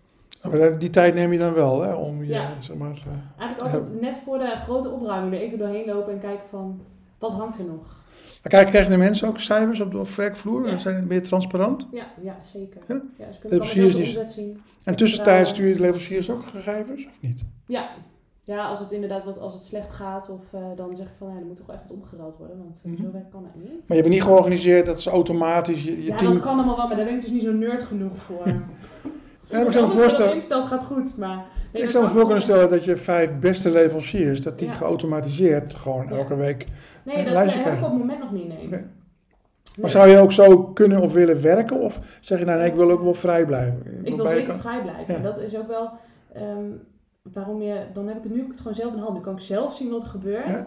Maar 0.58 0.78
die 0.78 0.90
tijd 0.90 1.14
neem 1.14 1.32
je 1.32 1.38
dan 1.38 1.52
wel, 1.52 1.82
hè, 1.82 1.94
om 1.94 2.22
je, 2.22 2.28
Ja. 2.28 2.50
zeg 2.60 2.76
maar... 2.76 3.02
Eigenlijk 3.38 3.74
altijd 3.74 4.00
net 4.00 4.16
voor 4.16 4.38
de 4.38 4.56
grote 4.56 4.88
opruiming 4.90 5.34
er 5.34 5.40
even 5.40 5.58
doorheen 5.58 5.86
lopen 5.86 6.12
en 6.12 6.20
kijken 6.20 6.48
van 6.48 6.80
wat 7.18 7.32
hangt 7.32 7.58
er 7.58 7.64
nog. 7.64 8.02
Maar 8.44 8.52
kijk, 8.52 8.66
krijgen 8.68 8.90
de 8.90 8.96
mensen 8.96 9.28
ook 9.28 9.40
cijfers 9.40 9.80
op 9.80 9.90
de 9.92 10.04
werkvloer? 10.16 10.68
Ja. 10.70 10.78
Zijn 10.78 10.96
het 10.96 11.08
meer 11.08 11.22
transparant? 11.22 11.86
Ja, 11.92 12.06
ja 12.22 12.36
zeker. 12.42 12.80
Ja? 12.88 12.94
Ja, 13.18 13.32
ze 13.32 13.40
kunnen 13.40 13.58
Leveranciers 13.58 13.94
die- 13.94 14.06
omzet 14.06 14.30
zien. 14.30 14.60
En 14.84 14.94
tussentijds 14.96 15.50
stuur 15.50 15.66
je 15.66 15.74
de 15.74 15.80
leveranciers 15.80 16.30
ook 16.30 16.44
gegevens, 16.46 17.06
of 17.06 17.18
niet? 17.20 17.44
Ja. 17.66 17.88
ja, 18.44 18.66
als 18.68 18.80
het 18.80 18.92
inderdaad 18.92 19.24
wat, 19.24 19.38
als 19.38 19.54
het 19.54 19.64
slecht 19.64 19.90
gaat, 19.90 20.30
of 20.30 20.52
eh, 20.52 20.60
dan 20.76 20.96
zeg 20.96 21.06
ik 21.06 21.12
van 21.18 21.28
ja, 21.28 21.34
er 21.38 21.44
moet 21.46 21.56
toch 21.56 21.70
echt 21.70 21.82
wat 21.88 21.92
omgeruild 21.96 22.36
worden, 22.36 22.58
want 22.58 22.80
eh, 22.84 22.90
Mhm. 22.92 23.02
zo 23.02 23.10
werkt 23.12 23.30
kan 23.30 23.44
het 23.44 23.54
niet. 23.62 23.70
Maar 23.72 23.96
je 23.96 24.02
hebt 24.02 24.08
niet 24.08 24.22
georganiseerd 24.22 24.86
dat 24.86 25.00
ze 25.02 25.10
automatisch 25.10 25.82
je, 25.84 25.90
je 25.96 26.04
ja, 26.04 26.16
team... 26.16 26.32
dat 26.32 26.42
kan 26.42 26.54
allemaal 26.54 26.76
wel, 26.76 26.86
maar 26.88 26.96
daar 26.96 27.04
ben 27.06 27.14
ik 27.14 27.20
dus 27.20 27.30
niet 27.30 27.42
zo 27.42 27.52
nerd 27.52 27.82
genoeg 27.82 28.16
voor. 28.16 28.46
Ja, 29.50 29.60
ik 29.66 29.72
zou 29.72 29.86
me 29.86 29.92
voorstellen- 29.92 30.34
instelt 30.34 30.66
gaat 30.66 30.84
goed, 30.84 31.16
maar... 31.18 31.36
nee, 31.36 31.44
ik 31.72 31.82
dat 31.82 31.90
zou 31.90 32.04
me 32.04 32.10
voor 32.10 32.24
kunnen 32.24 32.42
stellen 32.42 32.70
dat 32.70 32.84
je 32.84 32.96
vijf 32.96 33.38
beste 33.38 33.70
leveranciers, 33.70 34.40
dat 34.40 34.58
die 34.58 34.68
Ja. 34.68 34.74
geautomatiseerd 34.74 35.74
gewoon 35.74 36.06
Ja. 36.08 36.16
elke 36.16 36.36
week... 36.36 36.66
Nee, 37.02 37.24
dat 37.24 37.44
heb 37.44 37.66
ik 37.66 37.82
op 37.82 37.90
het 37.90 37.98
moment 37.98 38.18
nog 38.20 38.32
niet, 38.32 38.48
nee. 38.48 38.84
Maar 39.80 39.90
zou 39.90 40.08
je 40.08 40.18
ook 40.18 40.32
zo 40.32 40.62
kunnen 40.62 41.00
of 41.00 41.12
willen 41.12 41.42
werken? 41.42 41.80
Of 41.80 42.00
zeg 42.20 42.38
je 42.38 42.44
nou, 42.44 42.58
nee, 42.58 42.68
ik 42.68 42.74
wil 42.74 42.90
ook 42.90 43.02
wel 43.02 43.14
vrij 43.14 43.46
blijven? 43.46 43.82
Ik 44.02 44.16
wil 44.16 44.26
zeker 44.26 44.46
kan- 44.48 44.58
vrij 44.58 44.82
blijven. 44.82 45.14
En 45.14 45.22
dat 45.22 45.38
is 45.38 45.56
ook 45.56 45.68
wel 45.68 45.90
ehm, 46.32 46.64
waarom 47.22 47.62
je... 47.62 47.80
Dan 47.92 48.06
heb 48.06 48.16
ik 48.16 48.22
het 48.22 48.32
nu 48.32 48.36
heb 48.36 48.46
ik 48.46 48.50
het 48.52 48.60
gewoon 48.60 48.74
zelf 48.76 48.90
in 48.90 48.96
de 48.96 49.02
hand. 49.02 49.14
Dan 49.14 49.24
kan 49.24 49.34
ik 49.34 49.40
zelf 49.40 49.76
zien 49.76 49.90
wat 49.90 50.02
er 50.02 50.08
gebeurt. 50.08 50.66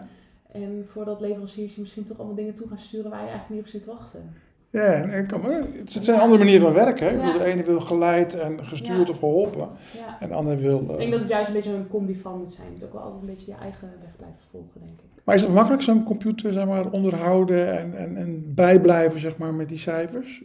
En 0.51 0.85
voordat 0.87 1.21
leveranciers 1.21 1.75
je 1.75 1.81
misschien 1.81 2.03
toch 2.03 2.17
allemaal 2.17 2.35
dingen 2.35 2.53
toe 2.53 2.67
gaan 2.67 2.77
sturen 2.79 3.09
waar 3.09 3.19
je 3.21 3.27
eigenlijk 3.27 3.55
niet 3.55 3.59
op 3.61 3.67
zit 3.67 3.83
te 3.83 3.89
wachten. 3.97 4.33
Ja, 4.69 4.93
en, 4.93 5.09
en 5.09 5.27
kan, 5.27 5.41
maar 5.41 5.51
het 5.51 5.93
het 5.93 6.05
zijn 6.05 6.19
andere 6.19 6.37
manieren 6.37 6.61
van 6.61 6.73
werken. 6.73 7.05
Hè? 7.05 7.11
Ik 7.11 7.17
bedoel, 7.17 7.33
Ja. 7.33 7.37
de 7.37 7.45
ene 7.45 7.63
wil 7.63 7.79
geleid 7.79 8.33
en 8.39 8.65
gestuurd 8.65 9.07
Ja. 9.07 9.13
of 9.13 9.19
geholpen. 9.19 9.67
Ja. 9.93 10.17
En 10.19 10.27
de 10.27 10.33
andere 10.33 10.57
wil... 10.57 10.79
Ik 10.79 10.89
eh, 10.89 10.97
denk 10.97 11.11
dat 11.11 11.19
het 11.19 11.29
juist 11.29 11.47
een 11.47 11.53
beetje 11.53 11.73
een 11.73 11.87
combi 11.87 12.15
van 12.15 12.37
moet 12.37 12.51
zijn. 12.51 12.67
Je 12.67 12.73
moet 12.73 12.83
ook 12.83 12.93
wel 12.93 13.01
altijd 13.01 13.21
een 13.21 13.27
beetje 13.27 13.51
je 13.51 13.57
eigen 13.57 13.89
weg 14.01 14.15
blijven 14.15 14.39
volgen, 14.51 14.81
denk 14.81 14.99
ik. 14.99 15.05
Maar 15.23 15.35
is 15.35 15.41
het 15.41 15.53
makkelijk 15.53 15.81
zo'n 15.81 16.03
computer 16.03 16.53
zeg 16.53 16.65
maar, 16.65 16.89
onderhouden 16.91 17.77
en, 17.77 17.93
en, 17.97 18.17
en 18.17 18.53
bijblijven 18.55 19.19
zeg 19.19 19.37
maar, 19.37 19.53
met 19.53 19.69
die 19.69 19.77
cijfers? 19.77 20.43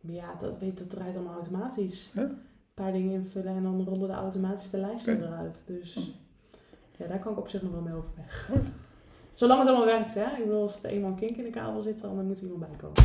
Ja, 0.00 0.34
dat, 0.40 0.58
weet, 0.60 0.78
dat 0.78 0.90
draait 0.90 1.14
allemaal 1.16 1.34
automatisch. 1.34 2.10
Ja? 2.14 2.22
Een 2.22 2.38
paar 2.74 2.92
dingen 2.92 3.12
invullen 3.12 3.56
en 3.56 3.62
dan 3.62 3.84
rollen 3.84 4.08
de 4.08 4.14
automatisch 4.14 4.70
de 4.70 4.78
lijsten 4.78 5.22
eruit. 5.22 5.62
Dus 5.66 6.14
ja, 6.96 7.06
daar 7.06 7.18
kan 7.18 7.32
ik 7.32 7.38
op 7.38 7.48
zich 7.48 7.62
nog 7.62 7.72
wel 7.72 7.80
mee 7.80 7.94
overweg. 7.94 8.50
Zolang 9.34 9.58
het 9.60 9.68
allemaal 9.68 9.86
werkt, 9.86 10.14
hè. 10.14 10.20
Ik 10.38 10.44
bedoel, 10.44 10.62
als 10.62 10.82
er 10.82 10.90
eenmaal 10.90 11.10
een 11.10 11.16
kink 11.16 11.36
in 11.36 11.44
de 11.44 11.50
kabel 11.50 11.82
zit, 11.82 12.00
dan 12.00 12.26
moet 12.26 12.38
er 12.38 12.44
iemand 12.44 12.60
bij 12.60 12.78
komen. 12.78 13.02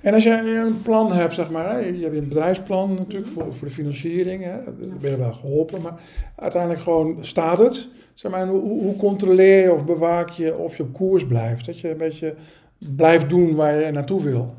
En 0.00 0.14
als 0.14 0.22
je 0.22 0.30
een 0.30 0.82
plan 0.82 1.12
hebt, 1.12 1.34
zeg 1.34 1.50
maar, 1.50 1.94
je 1.94 2.02
hebt 2.02 2.14
een 2.14 2.28
bedrijfsplan 2.28 2.94
natuurlijk 2.94 3.32
voor, 3.32 3.54
voor 3.54 3.68
de 3.68 3.74
financiering, 3.74 4.44
hè, 4.44 4.64
dan 4.64 4.98
ben 5.00 5.10
je 5.10 5.16
wel 5.16 5.32
geholpen, 5.32 5.82
maar 5.82 6.00
uiteindelijk 6.36 6.82
gewoon 6.82 7.16
staat 7.20 7.58
het. 7.58 7.88
Zeg 8.14 8.30
maar, 8.30 8.40
en 8.40 8.48
hoe, 8.48 8.60
hoe 8.60 8.96
controleer 8.96 9.62
je 9.62 9.72
of 9.72 9.84
bewaak 9.84 10.30
je 10.30 10.56
of 10.56 10.76
je 10.76 10.82
op 10.82 10.92
koers 10.92 11.26
blijft? 11.26 11.66
Dat 11.66 11.80
je 11.80 11.90
een 11.90 11.96
beetje 11.96 12.34
blijft 12.96 13.30
doen 13.30 13.54
waar 13.54 13.80
je 13.80 13.90
naartoe 13.90 14.22
wil. 14.22 14.54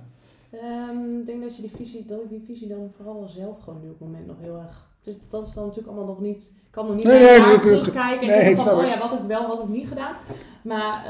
Ehm, 0.51 1.19
ik 1.19 1.25
denk 1.25 1.41
dat, 1.41 1.55
je 1.55 1.61
die 1.61 1.71
visie, 1.75 2.05
dat 2.05 2.19
ik 2.23 2.29
die 2.29 2.43
visie 2.45 2.67
dan 2.67 2.91
vooral 2.95 3.27
zelf 3.27 3.59
gewoon 3.59 3.79
nu 3.81 3.89
op 3.89 3.99
het 3.99 4.07
moment 4.07 4.27
nog 4.27 4.35
heel 4.41 4.57
erg... 4.57 4.85
Dat 5.29 5.47
is 5.47 5.53
dan 5.53 5.65
natuurlijk 5.65 5.87
allemaal 5.87 6.05
nog 6.05 6.21
niet... 6.21 6.53
Ik 6.65 6.71
kan 6.71 6.85
nog 6.85 6.95
niet 6.95 7.05
Nee, 7.05 7.19
naar 7.19 7.39
nee, 7.39 7.47
nee, 7.47 7.57
terugkijken 7.57 8.29
en 8.29 8.43
nee, 8.43 8.55
snap 8.55 8.67
van, 8.67 8.77
oh 8.77 8.85
ja, 8.85 8.99
wat 8.99 9.11
heb 9.11 9.19
ik 9.19 9.27
wel, 9.27 9.47
wat 9.47 9.57
heb 9.57 9.67
ik 9.67 9.73
niet 9.73 9.87
gedaan. 9.87 10.15
Maar 10.63 11.05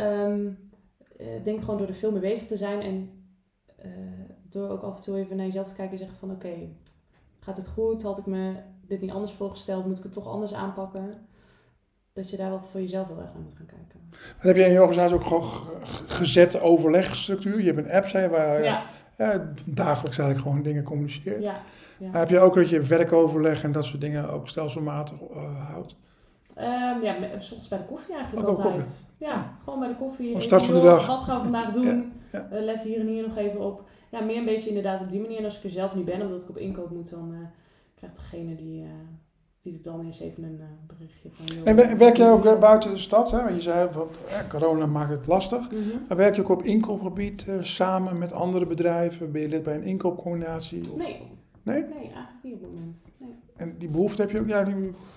ik 1.18 1.44
denk 1.44 1.60
gewoon 1.60 1.78
door 1.78 1.88
er 1.88 1.94
veel 1.94 2.12
mee 2.12 2.22
bezig 2.22 2.48
te 2.48 2.58
zijn 2.58 2.82
en 2.82 3.10
eh, 3.88 4.36
door 4.50 4.70
ook 4.70 4.82
af 4.82 4.96
en 4.98 5.04
toe 5.04 5.18
even 5.18 5.36
naar 5.38 5.46
jezelf 5.46 5.68
te 5.68 5.74
kijken 5.76 5.92
en 5.94 6.00
zeggen 6.00 6.18
van 6.18 6.32
oké, 6.32 6.54
gaat 7.40 7.58
het 7.58 7.68
goed? 7.68 8.04
Had 8.04 8.18
ik 8.18 8.26
me 8.26 8.54
dit 8.88 9.02
niet 9.02 9.12
anders 9.12 9.32
voorgesteld? 9.32 9.86
Moet 9.86 9.98
ik 9.98 10.04
het 10.04 10.14
toch 10.14 10.28
anders 10.28 10.54
aanpakken? 10.54 11.14
Dat 12.14 12.30
je 12.30 12.38
daar 12.38 12.50
wel 12.50 12.62
voor 12.72 12.82
jezelf 12.82 13.08
heel 13.08 13.20
erg 13.20 13.34
naar 13.34 13.42
moet 13.44 13.56
gaan 13.56 13.66
kijken. 13.66 14.00
Heb 14.38 14.56
je 14.56 14.64
in 14.66 14.72
je 14.72 14.82
organisatie 14.82 15.16
ook 15.16 15.24
gewoon 15.24 15.44
g- 15.44 16.04
gezet 16.08 16.60
overlegstructuur? 16.60 17.60
Je 17.60 17.74
hebt 17.74 17.78
een 17.88 17.92
app 17.92 18.08
zei, 18.08 18.28
waar 18.28 18.64
Ja, 18.64 18.84
ja, 19.18 19.54
dagelijks 19.66 20.18
eigenlijk 20.18 20.48
gewoon 20.50 20.64
dingen 20.64 20.84
communiceert. 20.84 21.44
ja, 21.44 21.56
ja. 21.98 22.10
Maar 22.10 22.20
heb 22.20 22.30
je 22.30 22.40
ook 22.40 22.56
dat 22.56 22.70
je 22.70 22.82
werkoverleg 22.82 23.64
en 23.64 23.72
dat 23.72 23.86
soort 23.86 24.02
dingen 24.02 24.30
ook 24.30 24.48
stelselmatig 24.48 25.22
eh, 25.22 25.70
houdt? 25.70 25.96
Ehm, 26.56 27.02
ja, 27.02 27.16
soms 27.40 27.68
bij 27.68 27.78
de 27.78 27.86
koffie 27.86 28.16
eigenlijk 28.16 28.48
Ook 28.48 28.56
altijd. 28.58 28.74
koffie? 28.76 29.06
Ja, 29.18 29.54
gewoon 29.64 29.80
bij 29.80 29.88
de 29.88 29.96
koffie. 29.96 30.42
Start 30.42 30.64
van 30.64 30.74
de 30.74 30.80
dag. 30.82 31.08
Wat 31.08 31.24
gaan 31.24 31.38
we 31.38 31.44
vandaag 31.44 31.72
doen? 31.72 32.14
Ja, 32.32 32.48
Eh, 32.52 32.64
let 32.64 32.82
hier 32.82 33.00
en 33.00 33.08
hier 33.08 33.28
nog 33.28 33.38
even 33.38 33.60
op. 33.62 33.84
Ja, 34.12 34.20
meer 34.22 34.38
een 34.38 34.46
beetje 34.46 34.68
inderdaad 34.68 35.02
op 35.02 35.12
die 35.12 35.22
manier. 35.22 35.38
En 35.38 35.44
als 35.44 35.58
ik 35.58 35.64
er 35.64 35.70
zelf 35.70 35.96
niet 35.96 36.06
ben, 36.06 36.22
omdat 36.22 36.42
ik 36.42 36.50
op 36.50 36.58
inkoop 36.58 36.92
moet, 36.92 37.10
dan 37.10 37.34
eh, 37.34 37.40
krijgt 37.96 38.16
degene 38.16 38.56
die, 38.56 38.82
eh, 38.82 38.90
die 39.62 39.74
het 39.74 39.84
dan 39.84 40.06
is 40.06 40.20
even 40.20 40.44
een 40.44 40.60
berichtje 40.88 41.30
van... 41.32 41.66
En 41.66 41.76
wer- 41.76 41.98
werk 41.98 42.18
jij 42.18 42.32
ook 42.32 42.60
buiten 42.60 42.92
de 42.94 42.98
stad? 43.00 43.32
Hè? 43.32 43.44
Want 43.44 43.56
je 43.56 43.62
zei, 43.62 43.90
eh, 43.90 44.50
corona 44.50 44.86
maakt 44.86 45.12
het 45.12 45.28
lastig. 45.28 45.72
Mhm. 45.72 45.80
Maar 46.08 46.18
werk 46.18 46.36
je 46.36 46.42
ook 46.42 46.50
op 46.50 46.64
inkoopgebied 46.64 47.46
samen 47.62 48.18
met 48.18 48.34
andere 48.34 48.66
bedrijven? 48.66 49.32
Ben 49.32 49.42
je 49.42 49.48
lid 49.48 49.64
bij 49.64 49.76
een 49.76 49.84
inkoopcombinatie? 49.84 50.80
Of- 50.80 50.98
Nee, 50.98 51.22
Nee? 51.64 51.82
nee, 51.82 51.90
eigenlijk 51.90 52.44
niet 52.44 52.54
op 52.54 52.62
het 52.62 52.70
moment. 52.72 52.98
Nee. 53.18 53.30
En 53.56 53.76
die 53.78 53.90
behoefte 53.90 54.22
heb 54.22 54.32
je 54.32 54.40
ook? 54.40 54.48
Ja, 54.48 54.64
die, 54.64 54.76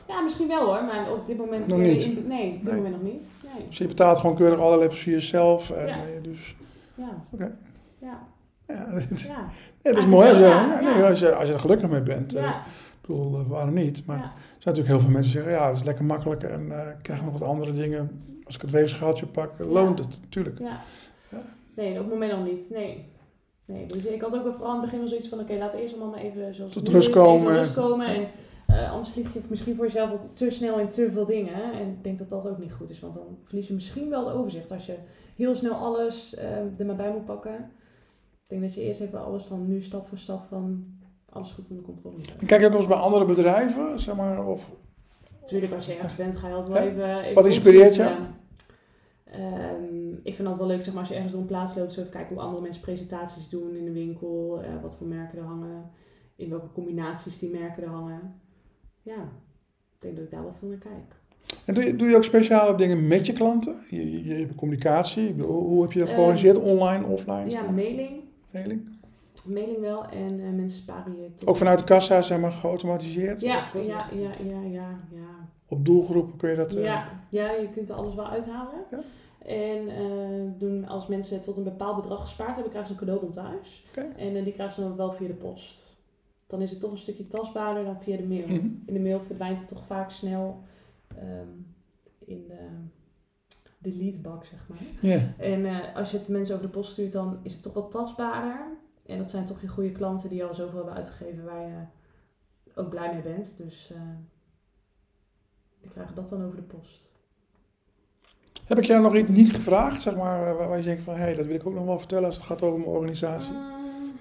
Ja, 0.08 0.20
misschien 0.20 0.48
wel 0.48 0.64
hoor, 0.66 0.84
maar 0.84 1.12
op 1.12 1.26
dit 1.26 1.36
moment... 1.36 1.66
Nog 1.66 1.78
niet. 1.78 2.02
in- 2.02 2.26
nee, 2.26 2.48
op 2.52 2.54
dit 2.64 2.72
Nee. 2.72 2.82
moment 2.82 3.02
nog 3.02 3.12
niet. 3.12 3.26
Nee. 3.56 3.66
dus 3.68 3.78
je 3.78 3.86
betaalt 3.86 4.18
gewoon 4.18 4.36
keurig 4.36 4.58
alle 4.58 4.78
levens 4.78 5.02
voor 5.02 5.12
jezelf. 5.12 5.70
En, 5.70 5.86
Ja. 5.86 5.96
eh, 5.96 6.22
dus, 6.22 6.56
Ja. 7.00 7.24
Oké. 7.32 7.56
Ja. 8.00 8.26
ja, 8.66 8.86
het- 9.08 9.20
Ja. 9.20 9.46
Ja, 9.82 9.90
dat 9.90 9.98
is 9.98 10.06
mooi. 10.06 10.28
Als 10.28 10.38
je, 10.38 10.44
ja, 10.44 10.80
nee, 10.80 11.04
als, 11.04 11.20
je, 11.20 11.34
als 11.34 11.48
je 11.48 11.54
er 11.54 11.60
gelukkig 11.60 11.90
mee 11.90 12.02
bent. 12.02 12.34
eh, 12.34 12.42
Ja. 12.42 12.58
ik 12.60 13.06
bedoel, 13.06 13.38
eh, 13.38 13.46
waarom 13.46 13.74
niet? 13.74 14.06
Maar 14.06 14.16
er 14.16 14.22
zijn 14.58 14.74
natuurlijk 14.76 14.88
heel 14.88 15.00
veel 15.00 15.10
mensen 15.10 15.32
die 15.32 15.42
zeggen, 15.42 15.60
ja, 15.60 15.68
dat 15.68 15.76
is 15.76 15.84
lekker 15.84 16.04
makkelijk 16.04 16.42
en 16.42 16.72
eh, 16.80 16.90
ik 16.90 17.02
krijg 17.02 17.24
nog 17.24 17.32
wat 17.38 17.48
andere 17.48 17.72
dingen. 17.72 18.22
Als 18.44 18.54
ik 18.54 18.60
het 18.60 18.70
weegschaaltje 18.70 19.26
pak, 19.26 19.58
eh, 19.60 19.70
loont 19.70 19.98
het, 19.98 20.20
natuurlijk. 20.22 20.58
Ja. 20.58 20.80
Ja. 21.30 21.38
Nee, 21.74 21.90
op 21.92 21.98
het 21.98 22.08
moment 22.08 22.32
nog 22.32 22.44
niet. 22.44 22.66
Nee. 22.70 23.08
Nee, 23.66 23.86
dus 23.86 24.04
ik 24.06 24.20
had 24.20 24.36
ook 24.36 24.42
wel 24.42 24.52
vooral 24.52 24.68
aan 24.70 24.74
het 24.76 24.84
begin 24.84 24.98
wel 24.98 25.08
zoiets 25.08 25.28
van, 25.28 25.40
oké, 25.40 25.52
laat 25.54 25.74
eerst 25.74 25.94
allemaal 25.94 26.10
maar 26.12 26.20
even 26.20 26.54
zoals 26.54 26.72
Tot 26.72 26.82
het 26.82 26.90
nu 26.92 26.96
rust 26.98 27.10
komen. 27.10 27.50
Even 27.50 27.62
rust 27.62 27.74
komen. 27.74 28.06
En 28.06 28.26
eh, 28.72 28.92
anders 28.92 29.08
vlieg 29.12 29.32
je 29.32 29.40
misschien 29.48 29.76
voor 29.76 29.84
jezelf 29.84 30.12
ook 30.12 30.32
te 30.32 30.50
snel 30.50 30.78
in 30.78 30.88
te 30.88 31.10
veel 31.10 31.26
dingen. 31.26 31.72
En 31.72 31.88
ik 31.88 32.04
denk 32.04 32.18
dat 32.18 32.28
dat 32.28 32.48
ook 32.48 32.58
niet 32.58 32.72
goed 32.72 32.90
is, 32.90 33.00
want 33.00 33.14
dan 33.14 33.38
verlies 33.42 33.68
je 33.68 33.74
misschien 33.74 34.08
wel 34.08 34.24
het 34.24 34.34
overzicht 34.34 34.72
als 34.72 34.86
je 34.86 34.96
heel 35.36 35.54
snel 35.54 35.74
alles 35.74 36.34
eh, 36.34 36.78
er 36.78 36.86
maar 36.86 36.96
bij 36.96 37.12
moet 37.12 37.24
pakken. 37.24 37.54
Ik 38.42 38.48
denk 38.58 38.62
dat 38.62 38.74
je 38.74 38.82
eerst 38.82 39.00
even 39.00 39.24
alles 39.24 39.48
dan 39.48 39.66
nu 39.66 39.82
stap 39.82 40.06
voor 40.06 40.18
stap 40.18 40.46
van 40.48 40.84
alles 41.28 41.52
goed 41.52 41.70
onder 41.70 41.84
controle 41.84 42.16
hebben. 42.16 42.46
kijk 42.46 42.60
je 42.60 42.66
ook 42.66 42.72
wel 42.72 42.80
eens 42.80 42.90
bij 42.90 42.98
andere 42.98 43.24
bedrijven, 43.24 44.00
zeg 44.00 44.16
maar, 44.16 44.46
of 44.46 44.70
Natuurlijk, 45.40 45.72
als 45.72 45.86
je 45.86 45.92
ergens 45.92 46.16
bent, 46.16 46.36
ga 46.36 46.48
je 46.48 46.54
altijd 46.54 46.74
wel 46.74 46.82
even... 46.82 47.20
even 47.20 47.34
Wat 47.34 47.46
inspireert 47.46 47.94
je? 47.94 48.16
Ehm, 49.24 50.12
ik 50.22 50.34
vind 50.34 50.48
altijd 50.48 50.56
wel 50.56 50.66
leuk 50.66 50.84
zeg 50.84 50.92
maar, 50.92 51.02
als 51.02 51.08
je 51.08 51.14
ergens 51.14 51.32
door 51.32 51.40
een 51.40 51.46
plaats 51.46 51.74
loopt, 51.74 51.92
zo 51.92 52.00
even 52.00 52.12
kijken 52.12 52.34
hoe 52.34 52.44
andere 52.44 52.62
mensen 52.62 52.82
presentaties 52.82 53.48
doen 53.48 53.76
in 53.76 53.84
de 53.84 53.92
winkel, 53.92 54.60
eh, 54.62 54.82
wat 54.82 54.96
voor 54.96 55.06
merken 55.06 55.38
er 55.38 55.44
hangen, 55.44 55.90
in 56.36 56.50
welke 56.50 56.72
combinaties 56.72 57.38
die 57.38 57.50
merken 57.50 57.82
er 57.82 57.88
hangen. 57.88 58.40
Ja, 59.16 59.22
ik 59.22 59.98
denk 59.98 60.16
dat 60.16 60.24
ik 60.24 60.30
daar 60.30 60.42
wel 60.42 60.52
veel 60.58 60.68
naar 60.68 60.78
kijk. 60.78 61.18
En 61.64 61.74
doe 61.74 61.84
je, 61.84 61.96
doe 61.96 62.08
je 62.08 62.16
ook 62.16 62.24
speciale 62.24 62.74
dingen 62.76 63.06
met 63.06 63.26
je 63.26 63.32
klanten? 63.32 63.76
Je, 63.88 64.10
je, 64.10 64.24
je 64.24 64.34
hebt 64.34 64.54
communicatie, 64.54 65.34
hoe 65.42 65.82
heb 65.82 65.92
je 65.92 65.98
dat 65.98 66.08
Eh, 66.08 66.14
georganiseerd? 66.14 66.56
Online, 66.58 67.04
offline? 67.04 67.50
Ja, 67.50 67.70
mailing. 67.70 68.10
Mailing? 68.50 68.88
Mailing 69.48 69.80
wel 69.80 70.04
en 70.06 70.40
eh, 70.40 70.50
mensen 70.50 70.78
sparen 70.82 71.22
je 71.22 71.34
tot... 71.34 71.48
Ook 71.48 71.56
vanuit 71.56 71.78
de 71.78 71.84
kassa, 71.84 72.22
zeg 72.22 72.40
maar, 72.40 72.52
geautomatiseerd? 72.52 73.40
Ja, 73.40 73.58
Of, 73.58 73.72
ja, 73.74 74.06
ja, 74.12 74.30
ja, 74.44 74.60
ja, 74.70 74.96
ja. 75.10 75.48
Op 75.68 75.84
doelgroepen 75.84 76.36
kun 76.36 76.50
je 76.50 76.56
dat... 76.56 76.74
eh, 76.74 76.84
Ja, 76.84 77.08
ja, 77.28 77.50
je 77.50 77.68
kunt 77.74 77.88
er 77.88 77.94
alles 77.94 78.14
wel 78.14 78.28
uithalen. 78.28 78.74
Ja. 78.90 79.00
En 79.46 79.88
eh, 79.88 80.58
doen, 80.58 80.88
als 80.88 81.06
mensen 81.06 81.42
tot 81.42 81.56
een 81.56 81.64
bepaald 81.64 81.96
bedrag 81.96 82.20
gespaard 82.20 82.54
hebben, 82.54 82.72
krijgen 82.72 82.94
ze 82.94 83.00
een 83.00 83.06
cadeaubon 83.06 83.30
thuis. 83.30 83.84
En 84.16 84.44
die 84.44 84.52
krijgen 84.52 84.74
ze 84.74 84.80
dan 84.80 84.96
wel 84.96 85.12
via 85.12 85.26
de 85.26 85.32
post. 85.34 85.89
Dan 86.50 86.60
is 86.60 86.70
het 86.70 86.80
toch 86.80 86.90
een 86.90 86.96
stukje 86.96 87.26
tastbaarder 87.26 87.84
dan 87.84 88.00
via 88.00 88.16
de 88.16 88.26
mail. 88.26 88.46
Mhm. 88.46 88.66
In 88.86 88.94
de 88.94 89.00
mail 89.00 89.20
verdwijnt 89.20 89.58
het 89.58 89.68
toch 89.68 89.86
vaak 89.86 90.10
snel 90.10 90.62
ehm, 91.08 91.48
in 92.18 92.46
de 92.48 92.68
delete-bak, 93.78 94.44
zeg 94.44 94.68
maar. 94.68 94.78
En 95.38 95.66
eh, 95.66 95.96
als 95.96 96.10
je 96.10 96.18
het 96.18 96.28
mensen 96.28 96.54
over 96.54 96.66
de 96.66 96.72
post 96.72 96.92
stuurt, 96.92 97.12
dan 97.12 97.38
is 97.42 97.52
het 97.52 97.62
toch 97.62 97.72
wat 97.72 97.90
tastbaarder. 97.90 98.78
En 99.06 99.18
dat 99.18 99.30
zijn 99.30 99.44
toch 99.44 99.60
je 99.60 99.68
goede 99.68 99.92
klanten 99.92 100.30
die 100.30 100.44
al 100.44 100.54
zoveel 100.54 100.76
hebben 100.76 100.94
uitgegeven 100.94 101.44
waar 101.44 101.68
je 101.68 101.84
ook 102.74 102.88
blij 102.88 103.12
mee 103.12 103.22
bent. 103.22 103.56
Dus 103.56 103.90
eh, 103.94 104.00
die 105.80 105.90
krijgen 105.90 106.14
dat 106.14 106.28
dan 106.28 106.44
over 106.44 106.56
de 106.56 106.62
post. 106.62 107.08
Heb 108.66 108.78
ik 108.78 108.84
jou 108.84 109.02
nog 109.02 109.16
iets 109.16 109.28
niet 109.28 109.54
gevraagd, 109.54 110.02
zeg 110.02 110.16
maar, 110.16 110.56
waar, 110.56 110.76
je 110.76 110.84
denkt 110.84 111.02
van, 111.02 111.14
hé, 111.14 111.20
hey, 111.20 111.34
dat 111.34 111.46
wil 111.46 111.54
ik 111.54 111.66
ook 111.66 111.74
nog 111.74 111.84
wel 111.84 111.98
vertellen 111.98 112.24
als 112.24 112.36
het 112.36 112.46
gaat 112.46 112.62
over 112.62 112.78
mijn 112.78 112.90
organisatie? 112.90 113.52
Mm, 113.52 113.79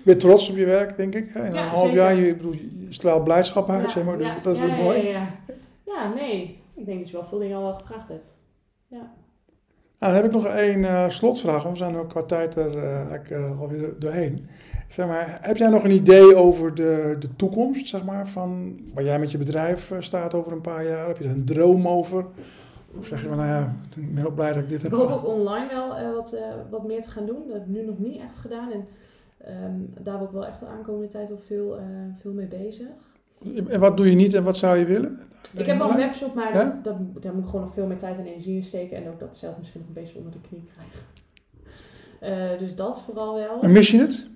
bent 0.10 0.20
trots 0.20 0.50
op 0.50 0.58
je 0.58 0.66
werk, 0.66 0.98
denk 0.98 1.16
ik. 1.16 1.30
hè? 1.30 1.48
Ja, 1.48 1.48
een 1.48 1.68
half 1.68 1.82
zeker. 1.82 1.98
jaar, 1.98 2.16
je, 2.16 2.36
bedoel, 2.36 2.54
je 2.54 2.86
straalt 2.90 3.24
blijdschap 3.24 3.70
uit, 3.70 3.86
ja, 3.86 3.90
zeg 3.90 4.04
maar, 4.04 4.18
dus 4.18 4.34
dat 4.42 4.54
is 4.54 4.60
ja, 4.60 4.76
mooi. 4.76 5.06
Ja, 5.06 5.10
ja. 5.12 5.28
ja, 5.86 6.14
nee. 6.14 6.62
Ik 6.76 6.86
denk 6.86 7.00
dat 7.00 7.10
je 7.10 7.14
wel 7.14 7.26
veel 7.26 7.40
dingen 7.40 7.58
al 7.58 7.64
wel 7.64 7.74
gevraagd 7.74 8.08
hebt. 8.08 8.40
Ja. 8.88 9.12
Nou, 10.00 10.14
dan 10.14 10.14
heb 10.14 10.26
ik 10.26 10.32
nog 10.32 10.46
één 10.46 10.86
eh, 10.86 11.10
slotvraag, 11.10 11.64
want 11.64 11.78
we 11.78 11.84
zijn 11.84 11.96
ook 11.96 12.10
qua 12.10 12.24
tijd 12.24 12.56
er 12.56 12.78
eh, 12.78 12.96
eigenlijk 12.96 13.30
eh, 13.30 13.60
alweer 13.60 13.94
doorheen. 14.00 14.50
Zeg 14.90 15.08
maar, 15.08 15.38
heb 15.42 15.58
jij 15.58 15.70
nog 15.70 15.84
een 15.84 15.92
idee 15.92 16.36
over 16.36 16.76
de, 16.76 17.16
de 17.20 17.36
toekomst, 17.36 17.88
zeg 17.88 18.06
maar, 18.06 18.28
van 18.28 18.80
waar 18.94 19.04
jij 19.04 19.20
met 19.20 19.32
je 19.32 19.38
bedrijf 19.38 19.92
eh, 19.92 19.98
staat 20.02 20.34
over 20.34 20.52
een 20.52 20.62
paar 20.62 20.86
jaar? 20.86 21.08
Heb 21.08 21.18
je 21.18 21.24
er 21.24 21.30
een 21.30 21.46
droom 21.46 21.88
over? 21.88 22.26
Of 22.98 23.06
zeg 23.06 23.22
je 23.22 23.28
van, 23.28 23.38
nou 23.38 23.50
ja, 23.50 23.76
ik 23.96 24.14
ben 24.14 24.18
heel 24.18 24.32
blij 24.32 24.54
dat 24.54 24.64
ik 24.64 24.70
dit 24.70 24.82
heb 24.82 24.92
Ik 24.92 24.98
hoop 24.98 25.10
ook 25.10 25.28
online 25.28 25.68
wel 25.68 25.96
eh, 25.96 26.12
wat, 26.14 26.34
eh, 26.34 26.42
wat 26.70 26.88
meer 26.88 27.02
te 27.02 27.10
gaan 27.10 27.26
doen. 27.26 27.44
Dat 27.48 27.54
heb 27.54 27.62
ik 27.62 27.68
nu 27.68 27.86
nog 27.86 27.98
niet 27.98 28.22
echt 28.22 28.38
gedaan. 28.38 28.72
En 28.72 28.88
ehm, 29.44 29.80
daar 30.04 30.18
ben 30.18 30.28
ik 30.28 30.32
wel 30.34 30.46
echt 30.46 30.60
de 30.60 30.66
aankomende 30.66 31.08
tijd 31.08 31.30
wel 31.30 31.38
veel, 31.38 31.78
eh, 31.78 31.84
veel 32.18 32.32
mee 32.34 32.48
bezig. 32.48 32.88
En 33.68 33.80
wat 33.80 33.98
doe 33.98 34.10
je 34.10 34.16
niet 34.16 34.34
en 34.34 34.44
wat 34.44 34.58
zou 34.58 34.78
je 34.78 34.86
willen? 34.86 35.20
Ik 35.58 35.66
heb 35.66 35.78
wel 35.78 35.90
een 35.92 35.98
webshop, 35.98 36.34
maar 36.34 36.54
Ja? 36.54 36.64
dat, 36.64 36.84
dat, 36.84 37.24
daar 37.24 37.34
moet 37.34 37.44
ik 37.44 37.50
gewoon 37.50 37.66
nog 37.66 37.74
veel 37.74 37.86
meer 37.88 37.98
tijd 37.98 38.18
en 38.18 38.26
energie 38.26 38.56
in 38.56 38.64
steken. 38.64 38.98
En 38.98 39.08
ook 39.10 39.20
dat 39.20 39.38
zelf 39.38 39.58
misschien 39.58 39.80
nog 39.80 39.88
een 39.90 40.02
beetje 40.04 40.18
onder 40.18 40.32
de 40.32 40.42
knie 40.48 40.64
krijgen. 40.74 41.00
Eh, 42.20 42.60
dus 42.60 42.76
dat 42.76 43.02
vooral 43.02 43.36
wel. 43.36 43.62
En 43.62 43.72
mis 43.72 43.92
je 43.92 43.98
het, 44.00 44.28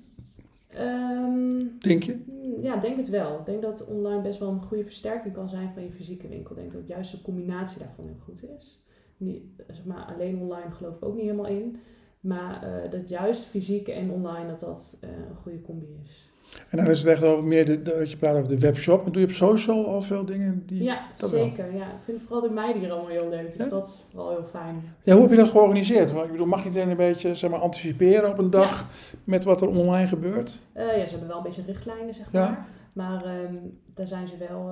Ehm, 0.70 1.60
denk 1.80 2.04
je? 2.04 2.20
ja, 2.62 2.78
denk 2.78 2.98
het 2.98 3.10
wel. 3.10 3.39
Ik 3.39 3.46
denk 3.46 3.62
dat 3.62 3.86
online 3.86 4.22
best 4.22 4.39
wel 4.39 4.50
een 4.50 4.62
goede 4.62 4.84
versterking 4.84 5.34
kan 5.34 5.50
zijn 5.50 5.72
van 5.74 5.84
je 5.84 5.92
fysieke 5.92 6.28
winkel. 6.28 6.56
Ik 6.56 6.62
denk 6.62 6.74
dat 6.74 6.88
juist 6.88 7.12
de 7.12 7.22
combinatie 7.22 7.80
daarvan 7.80 8.06
heel 8.06 8.20
goed 8.24 8.44
is. 8.60 8.80
Niet, 9.18 9.44
zeg 9.68 9.86
maar, 9.86 10.13
alleen 10.16 10.39
online 10.39 10.72
geloof 10.72 10.96
ik 10.96 11.06
ook 11.06 11.13
niet 11.13 11.24
helemaal 11.24 11.48
in. 11.48 11.78
Maar 12.23 12.63
eh, 12.63 12.91
dat 12.91 13.09
juist 13.09 13.45
fysiek 13.45 13.88
en 13.88 14.12
online 14.12 14.47
dat 14.47 14.59
dat 14.59 14.97
eh, 15.01 15.09
een 15.09 15.36
goede 15.41 15.62
combi 15.62 15.99
is. 16.03 16.31
En 16.69 16.77
dan 16.77 16.88
is 16.88 16.99
het 16.99 17.07
echt 17.07 17.23
over 17.23 17.43
meer 17.43 17.65
de, 17.65 17.81
dat 17.81 18.12
je 18.12 18.17
praat 18.17 18.36
over 18.36 18.47
de 18.47 18.59
webshop. 18.59 19.05
En 19.05 19.12
doe 19.12 19.21
je 19.21 19.27
op 19.27 19.33
social 19.33 19.88
al 19.88 20.01
veel 20.01 20.25
dingen 20.25 20.63
die... 20.65 20.83
Ja, 20.83 21.07
dat 21.17 21.31
wel. 21.31 21.39
zeker. 21.43 21.75
Ja. 21.75 21.86
Ik 21.86 21.99
vind 21.99 22.21
vooral 22.21 22.41
de 22.41 22.49
meiden 22.49 22.81
hier 22.81 22.91
allemaal 22.91 23.09
heel 23.09 23.29
leuk. 23.29 23.57
Dus 23.57 23.65
Ja? 23.65 23.69
dat 23.69 23.88
is 23.88 24.03
vooral 24.09 24.29
heel 24.29 24.43
fijn. 24.43 24.95
Ja, 25.03 25.13
hoe 25.13 25.21
heb 25.21 25.31
je 25.31 25.38
dat 25.38 25.49
georganiseerd? 25.49 26.12
Want 26.12 26.25
ik 26.25 26.31
bedoel, 26.31 26.47
mag 26.47 26.65
iedereen 26.65 26.89
een 26.89 26.97
beetje 26.97 27.36
zeg 27.36 27.49
maar, 27.49 27.59
anticiperen 27.59 28.29
op 28.29 28.38
een 28.38 28.49
dag 28.49 28.88
met 29.23 29.43
wat 29.43 29.62
er 29.62 29.67
online 29.67 30.07
gebeurt? 30.07 30.59
Eh, 30.73 30.97
ja, 30.97 31.05
ze 31.05 31.09
hebben 31.12 31.27
wel 31.27 31.38
een 31.38 31.43
beetje 31.43 31.63
richtlijnen, 31.65 32.13
zeg 32.13 32.31
maar. 32.31 32.41
Ja. 32.41 32.67
Maar 32.93 33.25
ehm, 33.25 33.55
daar 33.93 34.07
zijn 34.07 34.27
ze 34.27 34.38
wel 34.38 34.71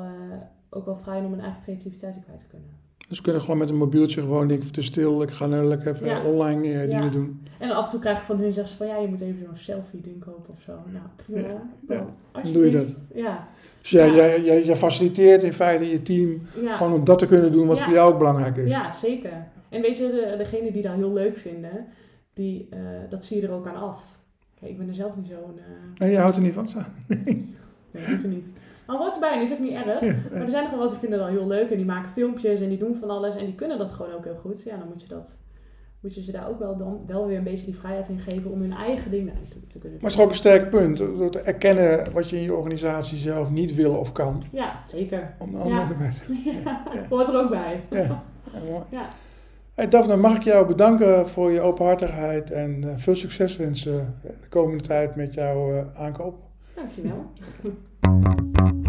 ook 0.69 0.85
wel 0.85 0.95
vrij 0.95 1.19
om 1.19 1.31
hun 1.31 1.41
eigen 1.41 1.61
creativiteit 1.61 2.21
kwijt 2.23 2.39
te 2.39 2.47
kunnen. 2.47 2.69
Dus 3.12 3.21
kunnen 3.21 3.41
gewoon 3.41 3.58
met 3.58 3.69
een 3.69 3.76
mobieltje 3.76 4.21
gewoon, 4.21 4.47
denk 4.47 4.63
ik, 4.63 4.71
te 4.71 4.82
stil, 4.84 5.21
ik 5.21 5.30
ga 5.32 5.45
nu 5.47 5.56
lekker 5.56 5.93
even 5.95 6.06
Ja. 6.08 6.24
online 6.24 6.67
eh, 6.67 6.74
Ja. 6.74 6.95
dingen 6.95 7.12
doen. 7.12 7.41
En 7.58 7.71
af 7.71 7.84
en 7.86 7.91
toe 7.91 8.00
krijg 8.00 8.17
ik 8.17 8.24
van 8.24 8.38
hun 8.38 8.54
zeggen 8.54 8.71
ze 8.71 8.78
van 8.78 8.88
ja, 8.88 8.97
je 8.97 9.08
moet 9.08 9.21
even 9.21 9.39
zo'n 9.45 9.56
selfie 9.56 10.02
ding 10.02 10.19
kopen 10.19 10.54
of 10.54 10.62
zo. 10.65 10.71
Nou, 10.71 11.06
prima. 11.15 11.47
Ja, 11.88 12.06
Dan, 12.43 12.54
doe 12.54 12.65
je 12.65 12.71
dat. 12.71 12.88
Ja. 13.15 13.47
Dus 13.82 13.89
jij, 13.89 14.08
Ja. 14.08 14.15
jij, 14.15 14.41
jij, 14.43 14.63
jij 14.63 14.76
faciliteert 14.76 15.43
in 15.43 15.54
feite 15.54 15.89
je 15.89 16.02
team 16.02 16.41
gewoon 16.78 16.93
om 16.93 17.04
dat 17.06 17.19
te 17.19 17.28
kunnen 17.28 17.52
doen 17.52 17.67
wat 17.67 17.80
voor 17.80 17.93
jou 17.93 18.12
ook 18.13 18.17
belangrijk 18.17 18.58
is. 18.58 18.69
ja, 18.69 18.91
zeker. 18.91 19.47
En 19.69 19.82
weet 19.82 19.97
je, 19.97 20.04
de, 20.10 20.36
degene 20.38 20.71
die 20.71 20.82
dat 20.82 20.93
heel 20.95 21.13
leuk 21.13 21.38
vinden, 21.38 21.86
die, 22.34 22.67
eh, 22.69 22.80
dat 23.10 23.24
zie 23.26 23.41
je 23.41 23.47
er 23.47 23.54
ook 23.54 23.67
aan 23.67 23.76
af. 23.82 24.17
Kijk, 24.60 24.71
ik 24.71 24.78
ben 24.78 24.88
er 24.88 24.93
zelf 24.95 25.15
niet 25.15 25.28
zo'n... 25.28 25.58
eh 25.58 26.00
Nee, 26.00 26.12
je 26.12 26.17
houdt 26.17 26.36
er 26.36 26.41
niet 26.41 26.54
van. 26.54 26.69
Zo. 26.69 26.80
nee, 27.08 27.56
liever 27.91 28.30
niet. 28.30 28.54
Maar 28.88 29.13
erbij, 29.13 29.34
en 29.34 29.41
is 29.41 29.51
ook 29.51 29.60
niet 29.60 29.73
erg. 29.73 29.99
Ja, 30.01 30.15
Maar 30.32 30.41
er 30.41 30.49
zijn 30.49 30.62
nog 30.63 30.71
wel 30.71 30.80
wat 30.80 30.89
die 30.89 30.99
vinden 30.99 31.19
dat 31.19 31.27
heel 31.27 31.47
leuk 31.47 31.69
en 31.69 31.77
die 31.77 31.86
maken 31.86 32.10
filmpjes 32.10 32.60
en 32.62 32.69
die 32.69 32.77
doen 32.77 32.95
van 32.95 33.10
alles 33.10 33.36
en 33.36 33.45
die 33.45 33.56
kunnen 33.56 33.77
dat 33.77 33.91
gewoon 33.91 34.13
ook 34.13 34.23
heel 34.23 34.36
goed. 34.36 34.63
Ja, 34.63 34.77
dan 34.77 34.88
moet 34.88 35.01
je, 35.01 35.08
dat, 35.08 35.39
moet 35.99 36.15
je 36.15 36.23
ze 36.23 36.32
daar 36.32 36.49
ook 36.49 36.60
wel, 36.60 36.77
dan, 36.77 36.99
wel 37.08 37.27
weer 37.27 37.38
een 37.38 37.43
beetje 37.43 37.65
die 37.65 37.75
vrijheid 37.77 38.08
in 38.10 38.19
geven 38.19 38.51
om 38.51 38.62
hun 38.62 38.73
eigen 38.73 39.12
ding 39.12 39.25
daarin 39.27 39.47
te, 39.67 39.80
kunnen 39.80 39.99
Maar 40.01 40.10
het 40.10 40.19
doen. 40.19 40.19
is 40.19 40.23
ook 40.25 40.30
een 40.30 40.36
sterk 40.36 40.69
punt, 40.69 40.97
door 40.97 41.32
te 41.32 41.39
erkennen 41.39 42.12
wat 42.13 42.30
je 42.30 42.36
in 42.36 42.41
je 42.43 42.54
organisatie 42.56 43.17
zelf 43.17 43.49
niet 43.49 43.75
wil 43.75 43.93
of 43.95 44.12
kan. 44.12 44.41
Ja, 44.51 44.80
zeker. 44.86 45.36
Om 45.39 45.51
de 45.51 45.58
Ja. 45.58 45.63
anderen 45.63 45.88
te 45.88 45.95
weten. 46.04 46.62
Ja, 46.63 46.84
hoort 47.10 47.27
er 47.27 47.36
ook 47.43 47.49
bij. 47.49 47.84
Ja, 47.89 48.23
ja. 48.89 49.08
Hey 49.73 49.88
Daphne, 49.89 50.15
mag 50.17 50.36
ik 50.36 50.43
jou 50.43 50.67
bedanken 50.67 51.27
voor 51.27 51.51
je 51.51 51.60
openhartigheid 51.62 52.51
en 52.51 52.82
uh, 52.86 52.91
veel 52.95 53.15
succes 53.15 53.56
wensen 53.58 54.15
de 54.21 54.47
komende 54.49 54.84
tijd 54.84 55.15
met 55.15 55.34
jouw 55.34 55.89
uh, 56.82 57.12
aankoop. 57.41 57.78
Dankjewel. 58.04 58.81